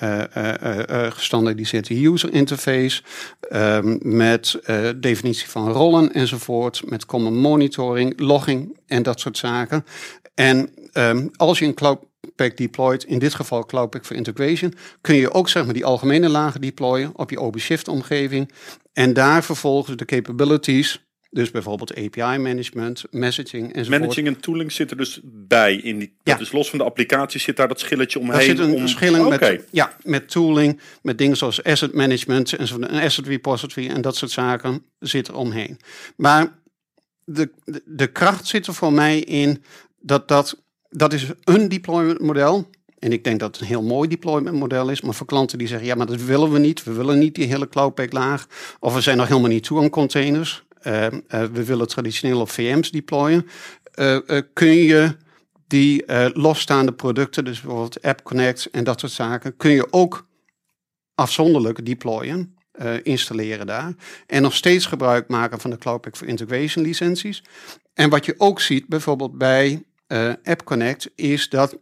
gestandaardiseerde 1.13 2.07
user 2.07 2.33
interface, 2.33 3.03
ehm, 3.41 3.97
met 4.01 4.61
definitie 4.97 5.49
van 5.49 5.71
rollen 5.71 6.13
enzovoort, 6.13 6.83
met 6.87 7.07
common 7.07 7.39
monitoring, 7.39 8.21
logging 8.21 8.79
en 8.87 9.03
dat 9.03 9.21
soort 9.21 9.39
zaken. 9.39 9.85
En 10.35 10.71
ehm, 10.93 11.27
als 11.37 11.59
je 11.59 11.65
een 11.65 11.75
cloud 11.75 11.99
pack 12.37 12.57
deployt, 12.57 13.05
in 13.05 13.19
dit 13.19 13.35
geval 13.35 13.67
Cloud 13.67 13.91
Pack 13.91 14.05
for 14.05 14.17
Integration, 14.17 14.75
kun 15.01 15.15
je 15.15 15.33
ook 15.33 15.49
zeg 15.49 15.65
maar 15.65 15.75
die 15.75 15.85
algemene 15.85 16.29
lagen 16.29 16.61
deployen 16.61 17.13
op 17.17 17.31
je 17.31 17.41
OpenShift 17.41 17.89
omgeving 17.89 18.51
en 18.93 19.13
daar 19.13 19.45
vervolgens 19.45 19.97
de 19.97 20.05
capabilities 20.05 21.05
dus 21.35 21.51
bijvoorbeeld 21.51 21.95
API 21.97 22.39
management, 22.39 23.05
messaging 23.11 23.73
enzovoort. 23.73 24.01
Managing 24.01 24.27
en 24.27 24.41
tooling 24.41 24.73
zit 24.73 24.91
er 24.91 24.97
dus 24.97 25.21
bij. 25.25 25.75
In 25.77 25.99
die, 25.99 26.17
Ja. 26.23 26.39
Is 26.39 26.53
los 26.53 26.71
van 26.71 26.79
de 26.79 26.85
applicatie 26.85 27.41
zit 27.41 27.57
daar 27.57 27.69
dat 27.69 27.81
schilletje 27.81 28.19
omheen. 28.19 28.35
Daar 28.35 28.43
zit 28.43 28.59
een 28.59 28.73
om... 28.75 28.81
verschilling 28.81 29.27
Oké. 29.27 29.51
met, 29.51 29.65
ja, 29.71 29.97
met 30.03 30.31
tooling, 30.31 30.81
met 31.03 31.19
dingen 31.19 31.37
zoals 31.37 31.63
asset 31.63 31.95
management 31.95 32.53
en 32.53 32.67
zo- 32.67 32.77
een 32.81 33.01
asset 33.01 33.27
repository 33.27 33.89
en 33.89 34.01
dat 34.01 34.17
soort 34.17 34.31
zaken 34.31 34.83
zit 34.99 35.29
er 35.29 35.35
omheen. 35.37 35.79
Maar 36.17 36.53
de, 37.25 37.51
de, 37.65 37.83
de 37.85 38.07
kracht 38.07 38.47
zit 38.47 38.67
er 38.67 38.75
voor 38.75 38.93
mij 38.93 39.19
in 39.19 39.63
dat 40.01 40.29
dat, 40.29 40.63
dat 40.89 41.13
is 41.13 41.27
een 41.45 41.69
deployment 41.69 42.21
model. 42.21 42.71
En 42.99 43.13
ik 43.13 43.25
denk 43.25 43.41
dat 43.41 43.53
het 43.53 43.61
een 43.61 43.67
heel 43.67 43.83
mooi 43.83 44.09
deployment 44.09 44.57
model 44.57 44.89
is. 44.89 45.01
Maar 45.01 45.15
voor 45.15 45.27
klanten 45.27 45.59
die 45.59 45.67
zeggen, 45.69 45.87
ja, 45.87 45.95
maar 45.95 46.07
dat 46.07 46.23
willen 46.23 46.53
we 46.53 46.59
niet. 46.59 46.85
We 46.85 46.93
willen 46.93 47.19
niet 47.19 47.35
die 47.35 47.47
hele 47.47 47.69
cloud 47.69 47.95
pack 47.95 48.13
laag. 48.13 48.47
Of 48.81 48.95
we 48.95 49.01
zijn 49.01 49.17
nog 49.17 49.29
helemaal 49.29 49.49
niet 49.51 49.63
toe 49.65 49.81
aan 49.83 49.91
containers. 49.91 50.65
Eh, 50.85 51.07
eh, 51.07 51.13
we 51.29 51.65
willen 51.65 51.89
traditioneel 51.89 52.41
op 52.41 52.51
VM's 52.51 52.91
deployen. 52.91 53.47
eh, 53.95 54.39
kun 54.53 54.75
je 54.75 55.17
die 55.67 56.05
losstaande 56.33 56.93
producten, 56.93 57.45
dus 57.45 57.61
bijvoorbeeld 57.61 58.03
App 58.03 58.23
Connect 58.23 58.71
en 58.71 58.85
dat 58.85 59.01
soort 59.01 59.13
zaken, 59.13 59.57
kun 59.57 59.71
je 59.71 59.93
ook 59.93 60.27
afzonderlijk 61.15 61.87
deployen, 61.87 62.57
installeren 63.03 63.67
daar. 63.67 63.95
En 64.27 64.43
nog 64.43 64.55
steeds 64.55 64.87
gebruik 64.87 65.29
maken 65.29 65.61
van 65.61 65.71
de 65.71 65.79
Cloudpack 65.79 66.17
for 66.17 66.27
Integration 66.27 66.85
licenties. 66.85 67.43
En 67.95 68.11
wat 68.11 68.25
je 68.25 68.35
ook 68.39 68.61
ziet 68.61 68.87
bijvoorbeeld 68.87 69.39
bij 69.39 69.85
eh, 70.07 70.33
App 70.45 70.65
Connect 70.65 71.11
is 71.15 71.49
dat 71.49 71.79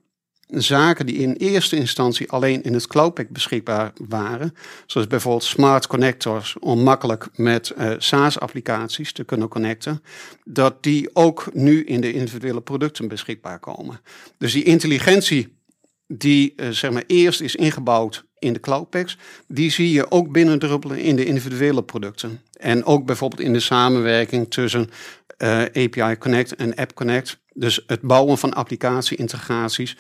zaken 0.61 1.07
die 1.07 1.17
in 1.17 1.33
eerste 1.33 1.77
instantie 1.77 2.31
alleen 2.31 2.63
in 2.63 2.75
het 2.75 2.87
Cloudpack 2.87 3.29
beschikbaar 3.29 3.93
waren, 4.09 4.55
zoals 4.87 5.07
bijvoorbeeld 5.07 5.45
smart 5.45 5.87
connectors 5.87 6.57
om 6.59 6.83
makkelijk 6.83 7.29
met 7.35 7.71
eh, 7.71 7.91
SaaS-applicaties 7.99 9.13
te 9.13 9.25
kunnen 9.25 9.49
connecten, 9.49 10.03
dat 10.45 10.83
die 10.83 11.11
ook 11.13 11.51
nu 11.53 11.85
in 11.85 12.01
de 12.01 12.13
individuele 12.13 12.61
producten 12.61 13.09
beschikbaar 13.09 13.59
komen. 13.59 14.01
Dus 14.39 14.53
die 14.53 14.65
intelligentie 14.65 15.61
die 16.07 16.53
eh, 16.57 16.69
zeg 16.69 16.91
maar 16.91 17.05
eerst 17.07 17.41
is 17.41 17.55
ingebouwd 17.55 18.25
in 18.39 18.53
de 18.53 18.61
cloudpacks, 18.61 19.19
die 19.49 19.71
zie 19.71 19.93
je 19.93 20.11
ook 20.11 20.33
binnendruppelen 20.33 20.99
in 20.99 21.17
de 21.17 21.25
individuele 21.25 21.83
producten. 21.83 22.41
En 22.53 22.85
ook 22.85 23.07
bijvoorbeeld 23.07 23.41
in 23.41 23.53
de 23.53 23.61
samenwerking 23.61 24.51
tussen 24.51 24.91
eh, 25.37 25.61
API 25.61 26.19
Connect 26.19 26.55
en 26.55 26.75
App 26.75 26.95
Connect. 26.95 27.41
Dus 27.55 27.83
het 27.87 28.01
bouwen 28.01 28.39
van 28.39 28.53
applicatie-integraties 28.53 29.97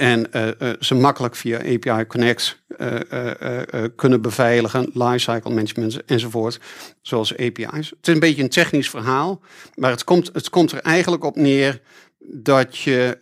en 0.00 0.32
eh, 0.32 0.48
eh, 0.48 0.76
ze 0.80 0.94
makkelijk 0.94 1.36
via 1.36 1.58
API 1.58 2.06
Connect 2.06 2.62
eh, 2.78 3.84
kunnen 3.96 4.22
beveiligen, 4.22 4.90
lifecycle 4.94 5.50
management 5.50 6.04
enzovoort, 6.04 6.60
zoals 7.02 7.36
API's. 7.36 7.90
Het 7.90 8.08
is 8.08 8.14
een 8.14 8.20
beetje 8.20 8.42
een 8.42 8.48
technisch 8.48 8.90
verhaal, 8.90 9.40
maar 9.74 9.90
het 9.90 10.04
komt, 10.04 10.30
het 10.32 10.50
komt 10.50 10.72
er 10.72 10.80
eigenlijk 10.80 11.24
op 11.24 11.36
neer 11.36 11.80
dat 12.18 12.78
je, 12.78 13.18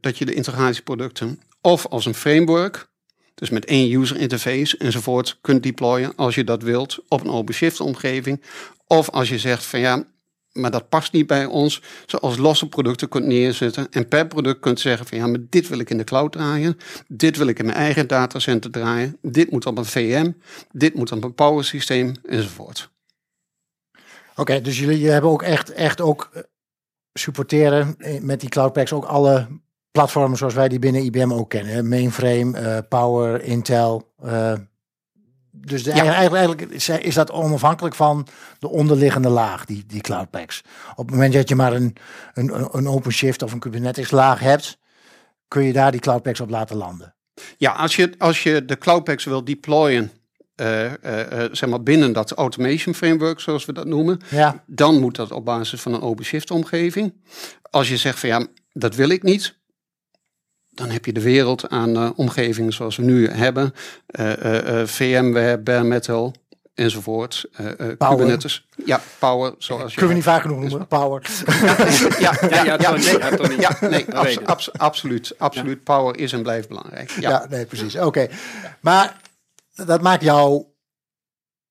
dat 0.00 0.18
je 0.18 0.24
de 0.24 0.34
integratieproducten 0.34 1.40
of 1.60 1.86
als 1.86 2.06
een 2.06 2.14
framework, 2.14 2.88
dus 3.34 3.50
met 3.50 3.64
één 3.64 4.00
user 4.00 4.16
interface 4.16 4.76
enzovoort, 4.78 5.38
kunt 5.40 5.62
deployen 5.62 6.12
als 6.16 6.34
je 6.34 6.44
dat 6.44 6.62
wilt 6.62 6.98
op 7.08 7.20
een 7.20 7.30
OpenShift 7.30 7.80
omgeving. 7.80 8.42
Of 8.86 9.10
als 9.10 9.28
je 9.28 9.38
zegt 9.38 9.64
van 9.64 9.80
ja, 9.80 10.04
maar 10.52 10.70
dat 10.70 10.88
past 10.88 11.12
niet 11.12 11.26
bij 11.26 11.44
ons, 11.44 11.82
zoals 12.06 12.36
losse 12.36 12.68
producten 12.68 13.08
kunt 13.08 13.26
neerzetten 13.26 13.86
en 13.90 14.08
per 14.08 14.26
product 14.26 14.60
kunt 14.60 14.80
zeggen 14.80 15.06
van 15.06 15.18
ja, 15.18 15.26
maar 15.26 15.40
dit 15.48 15.68
wil 15.68 15.78
ik 15.78 15.90
in 15.90 15.98
de 15.98 16.04
cloud 16.04 16.32
draaien, 16.32 16.78
dit 17.08 17.36
wil 17.36 17.46
ik 17.46 17.58
in 17.58 17.64
mijn 17.64 17.76
eigen 17.76 18.08
datacenter 18.08 18.70
draaien, 18.70 19.18
dit 19.22 19.50
moet 19.50 19.66
op 19.66 19.78
een 19.78 19.84
VM, 19.84 20.32
dit 20.72 20.94
moet 20.94 21.12
op 21.12 21.24
een 21.24 21.34
power 21.34 21.64
systeem 21.64 22.14
enzovoort. 22.22 22.90
Oké, 24.36 24.60
dus 24.60 24.78
jullie 24.78 25.08
hebben 25.08 25.30
ook 25.30 25.42
echt, 25.42 25.72
echt 25.72 26.00
ook 26.00 26.30
eh, 26.32 26.42
supporteren 27.12 27.94
eh, 27.98 28.20
met 28.20 28.40
die 28.40 28.48
cloudpacks 28.48 28.92
ook 28.92 29.04
alle 29.04 29.46
platformen 29.90 30.38
zoals 30.38 30.54
wij 30.54 30.68
die 30.68 30.78
binnen 30.78 31.04
IBM 31.04 31.32
ook 31.32 31.50
kennen. 31.50 31.88
Mainframe, 31.88 32.58
eh, 32.58 32.78
Power, 32.88 33.42
Intel. 33.42 34.12
Dus 35.50 35.82
de, 35.82 35.90
eigenlijk, 35.90 36.34
eigenlijk 36.34 37.02
is, 37.04 37.14
dat 37.14 37.30
onafhankelijk 37.30 37.94
van 37.94 38.26
de 38.58 38.68
onderliggende 38.68 39.28
laag, 39.28 39.64
die, 39.64 39.84
die 39.86 40.00
cloudpacks. 40.00 40.62
Op 40.90 41.06
het 41.06 41.14
moment 41.14 41.32
dat 41.32 41.48
je 41.48 41.54
maar 41.54 41.72
een, 41.72 41.96
een, 42.34 42.68
een 42.70 42.88
OpenShift 42.88 43.42
of 43.42 43.52
een 43.52 43.58
Kubernetes 43.58 44.10
laag 44.10 44.40
hebt, 44.40 44.78
kun 45.48 45.62
je 45.62 45.72
daar 45.72 45.90
die 45.90 46.00
cloudpacks 46.00 46.40
op 46.40 46.50
laten 46.50 46.76
landen. 46.76 47.14
Ja, 47.56 47.72
als 47.72 47.96
je, 47.96 48.12
als 48.18 48.42
je 48.42 48.64
de 48.64 48.78
cloudpacks 48.78 49.24
wil 49.24 49.44
deployen, 49.44 50.10
eh, 50.54 50.84
eh, 50.84 51.44
eh, 51.44 51.48
zeg 51.52 51.68
maar 51.68 51.82
binnen 51.82 52.12
dat 52.12 52.32
automation 52.32 52.94
framework, 52.94 53.40
zoals 53.40 53.64
we 53.64 53.72
dat 53.72 53.86
noemen, 53.86 54.20
Ja, 54.30 54.64
dan 54.66 55.00
moet 55.00 55.16
dat 55.16 55.32
op 55.32 55.44
basis 55.44 55.80
van 55.80 55.94
een 55.94 56.00
OpenShift 56.00 56.50
omgeving. 56.50 57.14
Als 57.62 57.88
je 57.88 57.96
zegt 57.96 58.18
van 58.18 58.28
ja, 58.28 58.46
dat 58.72 58.94
wil 58.94 59.08
ik 59.08 59.22
niet, 59.22 59.58
dan 60.70 60.90
heb 60.90 61.04
je 61.04 61.12
de 61.12 61.22
wereld 61.22 61.68
aan 61.68 61.96
eh, 61.96 62.10
omgevingen 62.16 62.72
zoals 62.72 62.96
we 62.96 63.02
nu 63.02 63.28
hebben. 63.28 63.74
Eh, 64.06 64.32
eh, 64.32 64.80
eh, 64.80 64.86
VMware, 64.86 65.58
bare 65.58 65.84
metal 65.84 66.34
enzovoort. 66.74 67.44
Eh, 67.52 67.66
eh, 67.90 67.98
Kubernetes. 67.98 68.66
Ja, 68.84 69.00
Power, 69.18 69.54
zoals 69.58 69.82
je... 69.82 69.98
kunnen 69.98 70.08
we 70.08 70.14
niet 70.14 70.24
vaak 70.24 70.42
genoeg 70.42 70.60
noemen. 70.60 70.86
Power. 70.86 71.22
Ja, 72.18 72.34
ja, 72.50 72.64
ja, 72.64 72.90
nee, 72.96 73.60
ja, 73.60 73.76
nee, 73.80 74.14
abs- 74.14 74.44
abs- 74.44 74.72
absoluut. 74.72 75.34
Absoluut. 75.38 75.84
Power 75.84 76.18
is 76.18 76.32
en 76.32 76.42
blijft 76.42 76.68
belangrijk. 76.68 77.10
Ja. 77.10 77.30
Ja, 77.30 77.46
nee, 77.50 77.66
precies. 77.66 77.96
Oké. 77.96 78.28
Maar 78.80 79.16
dat 79.74 80.00
maakt 80.02 80.22
jouw 80.22 80.72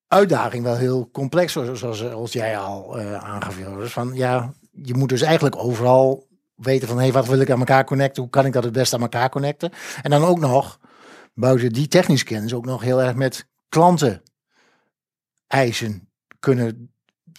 uitdaging 0.07 0.63
wel 0.63 0.75
heel 0.75 1.09
complex, 1.11 1.51
zoals, 1.53 1.79
zoals, 1.99 2.33
jij 2.33 2.57
al 2.57 2.99
eh 2.99 3.13
aangaf. 3.13 3.55
Dus 3.77 3.91
van, 3.91 4.11
ja, 4.13 4.53
je 4.71 4.93
moet 4.93 5.09
dus 5.09 5.21
eigenlijk 5.21 5.55
overal 5.55 6.27
weten 6.59 6.87
van, 6.87 6.97
hé, 6.97 7.03
hey, 7.03 7.11
wat 7.11 7.27
wil 7.27 7.39
ik 7.39 7.51
aan 7.51 7.59
elkaar 7.59 7.83
connecten? 7.83 8.21
Hoe 8.21 8.31
kan 8.31 8.45
ik 8.45 8.53
dat 8.53 8.63
het 8.63 8.73
beste 8.73 8.95
aan 8.95 9.01
elkaar 9.01 9.29
connecten? 9.29 9.71
En 10.01 10.09
dan 10.09 10.23
ook 10.23 10.39
nog, 10.39 10.79
buiten 11.33 11.73
die 11.73 11.87
technische 11.87 12.25
kennis, 12.25 12.53
ook 12.53 12.65
nog 12.65 12.81
heel 12.81 13.01
erg 13.01 13.15
met 13.15 13.47
klanten 13.69 14.21
eisen 15.47 16.09
kunnen 16.39 16.91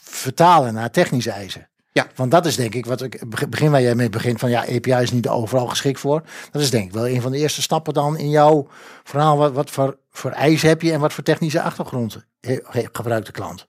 vertalen 0.03 0.75
naar 0.75 0.91
technische 0.91 1.31
eisen. 1.31 1.69
Ja. 1.93 2.07
Want 2.15 2.31
dat 2.31 2.47
is 2.47 2.57
denk 2.57 2.75
ik 2.75 2.87
wat 2.87 3.03
ik 3.03 3.29
beg- 3.29 3.49
begin 3.49 3.71
waar 3.71 3.83
jij 3.83 3.95
mee 3.95 4.09
begint 4.09 4.39
van 4.39 4.51
ja, 4.51 4.61
API 4.61 4.93
is 4.93 5.11
niet 5.11 5.29
overal 5.29 5.67
geschikt 5.67 6.01
voor. 6.01 6.23
Dat 6.51 6.63
is 6.63 6.71
denk 6.71 6.87
ik 6.87 6.93
wel 6.93 7.09
een 7.09 7.21
van 7.23 7.33
de 7.33 7.39
eerste 7.39 7.63
stappen 7.63 7.95
dan 7.95 8.19
in 8.19 8.31
jouw 8.31 8.69
verhaal. 9.05 9.37
Wat, 9.37 9.53
wat 9.53 9.71
voor, 9.71 9.99
voor 10.11 10.31
eisen 10.31 10.69
heb 10.69 10.83
je 10.83 10.93
en 10.93 11.01
wat 11.01 11.13
voor 11.13 11.25
technische 11.25 11.63
achtergrond 11.63 12.27
gebruikt 12.93 13.27
de 13.27 13.33
klant? 13.33 13.69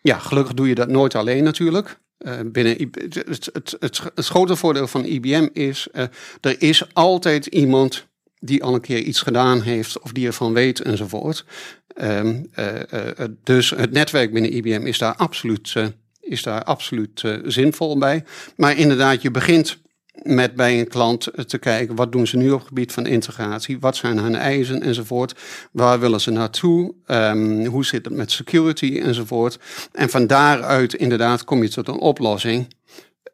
Ja, 0.00 0.18
gelukkig 0.18 0.54
doe 0.54 0.68
je 0.68 0.74
dat 0.74 0.88
nooit 0.88 1.14
alleen 1.14 1.44
natuurlijk. 1.44 2.00
Eh, 2.18 2.38
binnen 2.44 2.90
het, 2.98 3.14
het, 3.14 3.50
het, 3.78 4.00
het, 4.14 4.26
grote 4.26 4.56
voordeel 4.56 4.86
van 4.86 5.04
IBM 5.04 5.48
is, 5.52 5.86
eh, 5.92 6.04
er 6.40 6.62
is 6.62 6.94
altijd 6.94 7.46
iemand 7.46 8.06
die 8.38 8.64
al 8.64 8.74
een 8.74 8.80
keer 8.80 8.98
iets 8.98 9.20
gedaan 9.20 9.62
heeft 9.62 10.00
of 10.00 10.12
die 10.12 10.26
ervan 10.26 10.52
weet 10.52 10.80
enzovoort. 10.80 11.44
Ehm, 11.88 12.44
eh, 12.52 13.24
dus 13.42 13.70
het 13.70 13.90
netwerk 13.90 14.32
binnen 14.32 14.56
IBM 14.56 14.86
is 14.86 14.98
daar 14.98 15.14
absoluut, 15.14 15.74
is 16.20 16.42
daar 16.42 16.64
absoluut 16.64 17.22
zinvol 17.44 17.98
bij. 17.98 18.24
Maar 18.56 18.76
inderdaad, 18.76 19.22
je 19.22 19.30
begint 19.30 19.78
met 20.22 20.54
bij 20.54 20.78
een 20.78 20.88
klant 20.88 21.28
te 21.46 21.58
kijken 21.58 21.94
wat 21.94 22.12
doen 22.12 22.26
ze 22.26 22.36
nu 22.36 22.50
op 22.50 22.58
het 22.58 22.68
gebied 22.68 22.92
van 22.92 23.06
integratie, 23.06 23.78
wat 23.80 23.96
zijn 23.96 24.18
hun 24.18 24.34
eisen 24.34 24.82
enzovoort, 24.82 25.34
waar 25.72 26.00
willen 26.00 26.20
ze 26.20 26.30
naartoe, 26.30 26.94
Ehm, 27.06 27.66
hoe 27.66 27.84
zit 27.84 28.04
het 28.04 28.14
met 28.14 28.30
security 28.30 29.00
enzovoort. 29.04 29.58
En 29.92 30.10
van 30.10 30.26
daaruit 30.26 30.94
inderdaad 30.94 31.44
kom 31.44 31.62
je 31.62 31.68
tot 31.68 31.88
een 31.88 31.98
oplossing. 31.98 32.74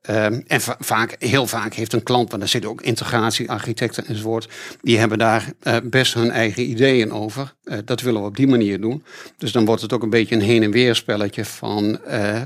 Ehm, 0.02 0.40
en 0.46 0.60
va- 0.60 0.76
vaak, 0.78 1.16
heel 1.18 1.46
vaak 1.46 1.74
heeft 1.74 1.92
een 1.92 2.02
klant, 2.02 2.28
want 2.28 2.40
daar 2.40 2.50
zitten 2.50 2.70
ook 2.70 2.80
integratiearchitecten 2.82 4.06
enzovoort, 4.06 4.48
die 4.80 4.98
hebben 4.98 5.18
daar 5.18 5.52
eh, 5.60 5.76
best 5.84 6.14
hun 6.14 6.30
eigen 6.30 6.70
ideeën 6.70 7.12
over. 7.12 7.54
Eh, 7.64 7.78
dat 7.84 8.00
willen 8.00 8.20
we 8.20 8.26
op 8.26 8.36
die 8.36 8.46
manier 8.46 8.80
doen. 8.80 9.04
Dus 9.38 9.52
dan 9.52 9.64
wordt 9.64 9.82
het 9.82 9.92
ook 9.92 10.02
een 10.02 10.10
beetje 10.10 10.34
een 10.34 10.40
heen 10.40 10.62
en 10.62 10.70
weer 10.70 10.94
spelletje 10.94 11.44
van, 11.44 12.04
eh, 12.04 12.42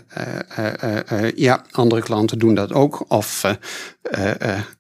ja, 1.35 1.65
andere 1.71 2.03
klanten 2.03 2.39
doen 2.39 2.55
dat 2.55 2.73
ook. 2.73 3.05
Of, 3.09 3.43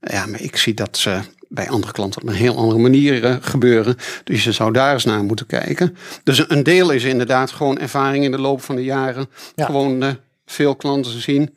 ja, 0.00 0.26
maar 0.26 0.40
ik 0.40 0.56
zie 0.56 0.75
dat 0.75 0.97
ze 0.97 1.21
bij 1.49 1.68
andere 1.68 1.92
klanten 1.92 2.23
op 2.23 2.28
een 2.28 2.35
heel 2.35 2.56
andere 2.56 2.80
manier 2.80 3.38
gebeuren. 3.42 3.97
Dus 4.25 4.45
je 4.45 4.52
zou 4.52 4.73
daar 4.73 4.92
eens 4.92 5.04
naar 5.04 5.25
moeten 5.25 5.47
kijken. 5.47 5.97
Dus 6.23 6.50
een 6.50 6.62
deel 6.62 6.90
is 6.90 7.04
inderdaad 7.04 7.50
gewoon 7.50 7.78
ervaring 7.78 8.25
in 8.25 8.30
de 8.30 8.40
loop 8.40 8.62
van 8.62 8.76
de 8.76 8.85
jaren. 8.85 9.28
Ja. 9.54 9.64
Gewoon 9.64 10.18
veel 10.47 10.76
klanten 10.76 11.21
zien. 11.23 11.54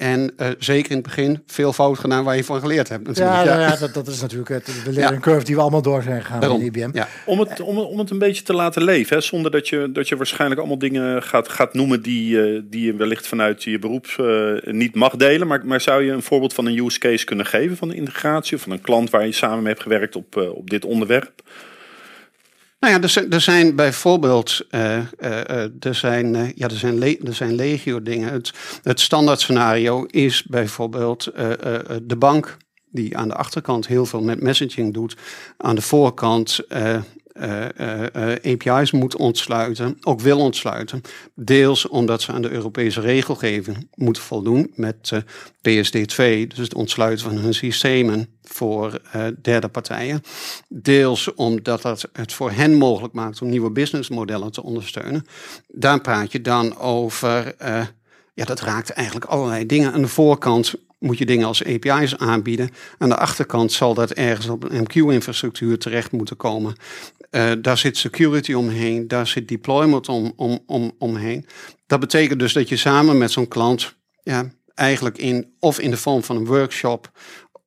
En 0.00 0.32
eh, 0.36 0.48
zeker 0.58 0.90
in 0.90 0.96
het 0.96 1.06
begin 1.06 1.42
veel 1.46 1.72
fout 1.72 1.98
gedaan 1.98 2.24
waar 2.24 2.36
je 2.36 2.44
van 2.44 2.60
geleerd 2.60 2.88
hebt 2.88 3.06
natuurlijk. 3.06 3.36
Ja, 3.36 3.44
nou 3.44 3.60
ja, 3.60 3.76
dat, 3.76 3.94
dat 3.94 4.06
is 4.06 4.20
natuurlijk 4.20 4.48
het, 4.48 4.66
de 4.84 4.92
learning 4.92 5.22
curve 5.22 5.44
die 5.44 5.54
we 5.54 5.60
allemaal 5.60 5.82
door 5.82 6.02
zijn 6.02 6.20
gegaan 6.20 6.40
Daarom. 6.40 6.60
in 6.60 6.66
IBM. 6.66 6.90
Ja. 6.92 7.08
Om 7.26 7.38
het, 7.40 7.60
om, 7.60 7.78
om 7.78 7.98
het 7.98 8.10
een 8.10 8.18
beetje 8.18 8.42
te 8.42 8.52
laten 8.52 8.84
leven, 8.84 9.16
hè, 9.16 9.22
zonder 9.22 9.50
dat 9.50 9.68
je, 9.68 9.92
dat 9.92 10.08
je 10.08 10.16
waarschijnlijk 10.16 10.60
allemaal 10.60 10.78
dingen 10.78 11.22
gaat, 11.22 11.48
gaat 11.48 11.74
noemen 11.74 12.02
die, 12.02 12.42
eh, 12.42 12.60
die 12.64 12.86
je 12.86 12.94
wellicht 12.94 13.26
vanuit 13.26 13.62
je 13.62 13.78
beroep 13.78 14.06
eh, 14.06 14.72
niet 14.72 14.94
mag 14.94 15.16
delen. 15.16 15.46
Maar, 15.46 15.66
maar 15.66 15.80
zou 15.80 16.04
je 16.04 16.12
een 16.12 16.22
voorbeeld 16.22 16.54
van 16.54 16.66
een 16.66 16.84
use 16.84 16.98
case 16.98 17.24
kunnen 17.24 17.46
geven 17.46 17.76
van 17.76 17.88
de 17.88 17.94
integratie 17.94 18.56
of 18.56 18.62
van 18.62 18.72
een 18.72 18.80
klant 18.80 19.10
waar 19.10 19.26
je 19.26 19.32
samen 19.32 19.58
mee 19.58 19.72
hebt 19.72 19.82
gewerkt 19.82 20.16
op, 20.16 20.36
op 20.36 20.70
dit 20.70 20.84
onderwerp? 20.84 21.32
Nou 22.80 22.94
ja, 22.94 23.24
er 23.30 23.40
zijn, 23.40 23.76
bijvoorbeeld 23.76 24.60
eh, 24.70 24.96
eh, 24.98 25.04
eh, 25.18 25.70
er 25.80 25.94
zijn, 25.94 26.52
ja, 26.54 26.68
er 26.68 26.76
zijn, 26.76 27.02
er 27.02 27.34
zijn 27.34 27.54
legio 27.54 28.02
dingen. 28.02 28.32
Het, 28.32 28.52
het 28.82 29.00
standaard 29.00 29.40
scenario 29.40 30.04
is 30.04 30.44
bijvoorbeeld 30.44 31.24
de 32.02 32.16
bank 32.18 32.56
die 32.90 33.16
aan 33.16 33.28
de 33.28 33.34
achterkant 33.34 33.86
heel 33.86 34.06
veel 34.06 34.22
met 34.22 34.42
messaging 34.42 34.94
doet, 34.94 35.16
aan 35.56 35.74
de 35.74 35.82
voorkant 35.82 36.60
API's 38.44 38.90
moet 38.90 39.16
ontsluiten, 39.16 39.96
ook 40.00 40.20
wil 40.20 40.38
ontsluiten. 40.38 41.02
Deels 41.34 41.88
omdat 41.88 42.22
ze 42.22 42.32
aan 42.32 42.42
de 42.42 42.50
Europese 42.50 43.00
regelgeving 43.00 43.88
moeten 43.94 44.22
voldoen 44.22 44.72
met 44.74 45.10
eh, 45.12 45.20
PSD2, 45.58 46.46
dus 46.46 46.58
het 46.58 46.74
ontsluiten 46.74 47.24
van 47.24 47.36
hun 47.36 47.54
systemen 47.54 48.28
voor 48.42 49.00
eh, 49.12 49.26
derde 49.42 49.68
partijen. 49.68 50.22
Deels 50.68 51.34
omdat 51.34 51.82
dat 51.82 52.08
het 52.12 52.32
voor 52.32 52.50
hen 52.50 52.74
mogelijk 52.74 53.14
maakt 53.14 53.42
om 53.42 53.48
nieuwe 53.48 53.70
businessmodellen 53.70 54.52
te 54.52 54.62
ondersteunen. 54.62 55.26
Daar 55.68 56.00
praat 56.00 56.32
je 56.32 56.40
dan 56.40 56.78
over, 56.78 57.54
eh, 57.58 57.86
ja, 58.34 58.44
dat 58.44 58.60
raakt 58.60 58.90
eigenlijk 58.90 59.26
allerlei 59.26 59.66
dingen 59.66 59.92
aan 59.92 60.02
de 60.02 60.08
voorkant 60.08 60.74
moet 61.00 61.18
je 61.18 61.26
dingen 61.26 61.46
als 61.46 61.64
API's 61.64 62.14
aanbieden. 62.14 62.70
Aan 62.98 63.08
de 63.08 63.16
achterkant 63.16 63.72
zal 63.72 63.94
dat 63.94 64.10
ergens 64.10 64.46
op 64.46 64.70
een 64.70 64.82
MQ-infrastructuur 64.82 65.78
terecht 65.78 66.12
moeten 66.12 66.36
komen. 66.36 66.74
Uh, 67.30 67.52
daar 67.60 67.78
zit 67.78 67.96
security 67.96 68.52
omheen, 68.52 69.08
daar 69.08 69.26
zit 69.26 69.48
deployment 69.48 70.08
om, 70.08 70.32
om, 70.36 70.58
om, 70.66 70.92
omheen. 70.98 71.46
Dat 71.86 72.00
betekent 72.00 72.38
dus 72.38 72.52
dat 72.52 72.68
je 72.68 72.76
samen 72.76 73.18
met 73.18 73.30
zo'n 73.30 73.48
klant 73.48 73.96
ja, 74.22 74.50
eigenlijk 74.74 75.18
in, 75.18 75.54
of 75.58 75.80
in 75.80 75.90
de 75.90 75.96
vorm 75.96 76.22
van 76.22 76.36
een 76.36 76.46
workshop 76.46 77.10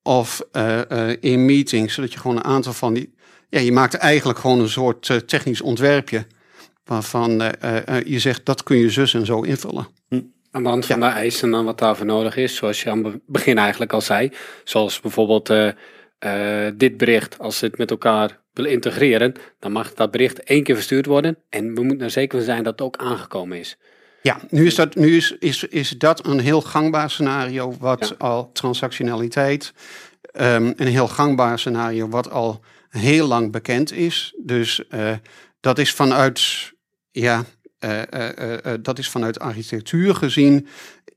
of 0.04 0.42
uh, 0.52 0.82
uh, 0.92 1.16
in 1.20 1.46
meetings, 1.46 1.94
zodat 1.94 2.14
je 2.14 2.20
gewoon 2.20 2.38
een 2.38 2.44
aantal 2.44 2.74
van 2.74 2.94
die. 2.94 3.14
Ja, 3.50 3.60
je 3.60 3.72
maakt 3.72 3.94
eigenlijk 3.94 4.40
gewoon 4.40 4.60
een 4.60 4.70
soort 4.70 5.28
technisch 5.28 5.62
ontwerpje. 5.62 6.26
Waarvan 6.86 7.32
je 8.06 8.20
zegt 8.20 8.46
dat 8.46 8.64
kun 8.64 8.78
je 8.78 8.90
zus 8.90 9.14
en 9.14 9.26
zo 9.26 9.42
invullen. 9.42 9.88
Hm. 10.08 10.22
Aan 10.56 10.64
de 10.64 10.70
hand 10.70 10.86
van 10.86 11.00
de 11.00 11.06
eisen 11.06 11.52
dan 11.52 11.66
wat 11.66 11.78
daarvoor 11.78 12.06
nodig 12.06 12.36
is, 12.36 12.56
zoals 12.56 12.84
je 12.84 12.90
aan 12.90 13.04
het 13.04 13.20
begin 13.26 13.58
eigenlijk 13.58 13.94
al 13.94 14.02
zei. 14.02 14.32
Zoals 14.64 15.00
bijvoorbeeld 15.00 15.54
dit 16.76 16.98
bericht, 16.98 17.40
als 17.40 17.62
het 17.62 17.78
met 17.78 17.92
elkaar 17.92 18.40
wil 18.54 18.66
integreren, 18.66 19.34
dan 19.60 19.72
mag 19.72 19.94
dat 19.94 20.12
bericht 20.12 20.44
één 20.44 20.64
keer 20.64 20.76
verstuurd 20.76 21.06
worden. 21.06 21.38
En 21.50 21.76
we 21.76 21.84
moeten 21.84 22.06
er 22.06 22.12
zeker 22.12 22.38
van 22.38 22.46
zijn 22.46 22.64
dat 22.64 22.72
het 22.72 22.82
ook 22.82 22.98
aangekomen 22.98 23.60
is. 23.60 23.78
Ja, 24.22 24.40
nu 24.50 24.66
is 24.66 24.76
dat, 24.76 24.96
nu 24.96 25.16
is, 25.16 25.36
is, 25.40 25.64
is 25.64 25.90
dat 25.90 26.26
een 26.26 26.40
heel 26.40 26.62
gangbaar 26.62 27.10
scenario 27.10 27.76
wat 27.80 28.20
al 28.20 28.52
transactionaliteit, 28.52 29.74
um, 30.34 30.74
een 30.76 30.88
heel 30.88 31.08
gangbaar 31.08 31.60
scenario 31.60 32.10
wat 32.10 32.30
al 32.30 32.64
heel 32.90 33.28
lang 33.28 33.52
bekend 33.52 33.92
is. 33.94 34.34
Dus 34.44 34.84
uh, 34.90 35.12
dat 35.60 35.80
is 35.80 35.94
vanuit, 35.94 36.72
ja, 37.12 37.44
dat 38.82 39.00
is 39.00 39.10
vanuit 39.10 39.40
architectuur 39.40 40.16
gezien 40.16 40.68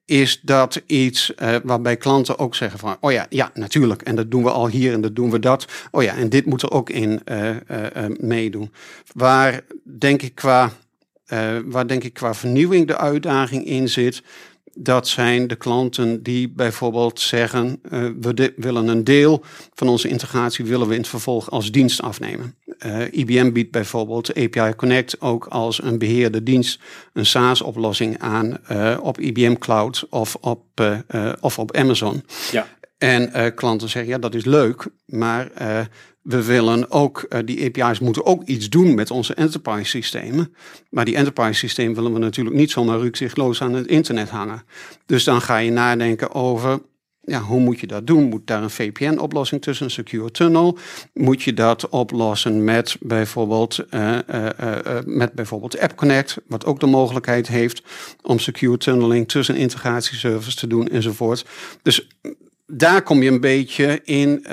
is 0.04 0.40
dat 0.42 0.82
iets 0.87 1.32
waarbij 1.62 1.96
klanten 1.96 2.38
ook 2.38 2.54
zeggen 2.54 2.78
van, 2.78 2.96
oh 3.00 3.12
ja, 3.12 3.26
ja, 3.28 3.50
natuurlijk, 3.54 4.02
en 4.02 4.16
dat 4.16 4.30
doen 4.30 4.42
we 4.42 4.50
al 4.50 4.68
hier 4.68 4.92
en 4.92 5.00
dat 5.00 5.16
doen 5.16 5.30
we 5.30 5.38
dat. 5.38 5.66
Oh 5.90 6.02
ja, 6.02 6.16
en 6.16 6.28
dit 6.28 6.46
moet 6.46 6.62
er 6.62 6.70
ook 6.70 6.90
in 6.90 7.20
meedoen. 8.20 8.73
Waar 9.12 9.61
denk 9.99 10.23
ik 10.23 10.35
qua, 10.35 10.73
waar 11.64 11.87
denk 11.87 12.04
ik 12.04 12.14
qua 12.14 12.35
vernieuwing 12.35 12.87
de 12.87 12.96
uitdaging 12.96 13.64
in 13.64 13.88
zit, 13.88 14.23
dat 14.75 15.08
zijn 15.08 15.46
de 15.46 15.56
klanten 15.56 16.23
die 16.23 16.49
bijvoorbeeld 16.49 17.20
zeggen: 17.20 17.80
we 18.20 18.52
willen 18.56 18.88
een 18.88 19.04
deel 19.04 19.44
van 19.75 19.88
onze 19.88 20.08
integratie 20.08 20.64
willen 20.64 20.87
we 20.87 20.94
in 20.94 21.00
het 21.00 21.08
vervolg 21.08 21.50
als 21.50 21.70
dienst 21.70 22.02
afnemen. 22.02 22.54
Uh, 22.87 23.12
IBM 23.12 23.52
biedt 23.52 23.71
bijvoorbeeld 23.71 24.35
API 24.35 24.75
Connect 24.76 25.21
ook 25.21 25.47
als 25.47 25.83
een 25.83 25.99
beheerde 25.99 26.42
dienst, 26.42 26.80
een 27.12 27.26
SaaS-oplossing 27.26 28.18
aan 28.18 28.59
uh, 28.73 28.99
op 29.00 29.21
IBM 29.21 29.54
Cloud 29.54 30.06
of 30.11 30.35
op, 30.35 30.64
of 31.40 31.59
op 31.59 31.76
Amazon. 31.76 32.23
Ja. 32.50 32.66
En 32.99 33.54
klanten 33.54 33.88
zeggen: 33.88 34.11
ja, 34.12 34.18
dat 34.18 34.35
is 34.35 34.45
leuk, 34.45 34.87
maar 35.06 35.50
we 36.26 36.45
willen 36.45 36.90
ook, 36.90 37.26
uh, 37.28 37.38
die 37.45 37.64
API's 37.64 37.99
moeten 37.99 38.26
ook 38.26 38.45
iets 38.45 38.68
doen 38.68 38.95
met 38.95 39.11
onze 39.11 39.35
enterprise 39.35 39.90
systemen. 39.90 40.54
Maar 40.90 41.04
die 41.04 41.16
enterprise 41.16 41.59
systemen 41.59 41.95
willen 41.95 42.12
we 42.12 42.18
natuurlijk 42.18 42.56
niet 42.56 42.71
zomaar 42.71 42.99
rukzichtloos 42.99 43.62
aan 43.62 43.75
het 43.75 43.87
internet 43.87 44.28
hangen. 44.28 44.62
Dus 45.06 45.25
dan 45.25 45.40
ga 45.40 45.56
je 45.56 45.71
nadenken 45.71 46.35
over, 46.35 46.80
ja, 47.26 47.40
hoe 47.40 47.61
moet 47.61 47.80
je 47.80 47.87
dat 47.87 48.06
doen? 48.06 48.25
Moet 48.25 48.47
daar 48.47 48.62
een 48.62 48.71
VPN-oplossing 48.71 49.62
tussen, 49.62 49.85
een 49.85 49.90
secure 49.90 50.30
tunnel? 50.30 50.78
Moet 51.14 51.42
je 51.42 51.54
dat 51.54 51.88
oplossen 51.88 52.64
met 52.64 52.97
bijvoorbeeld, 53.00 53.85
uh, 53.90 54.18
uh, 54.35 54.49
met 55.04 55.33
bijvoorbeeld 55.33 55.78
App 55.78 55.97
Connect, 55.97 56.37
wat 56.47 56.64
ook 56.64 56.80
de 56.80 56.87
mogelijkheid 56.87 57.49
heeft 57.49 57.83
om 58.23 58.38
secure 58.38 58.76
tunneling 58.76 59.28
tussen 59.28 59.56
integratieservices 59.56 60.54
te 60.54 60.66
doen 60.66 60.88
enzovoort. 60.88 61.45
Dus 61.83 62.09
daar 62.66 63.02
kom 63.02 63.23
je 63.23 63.30
een 63.30 63.40
beetje 63.40 64.00
in 64.04 64.47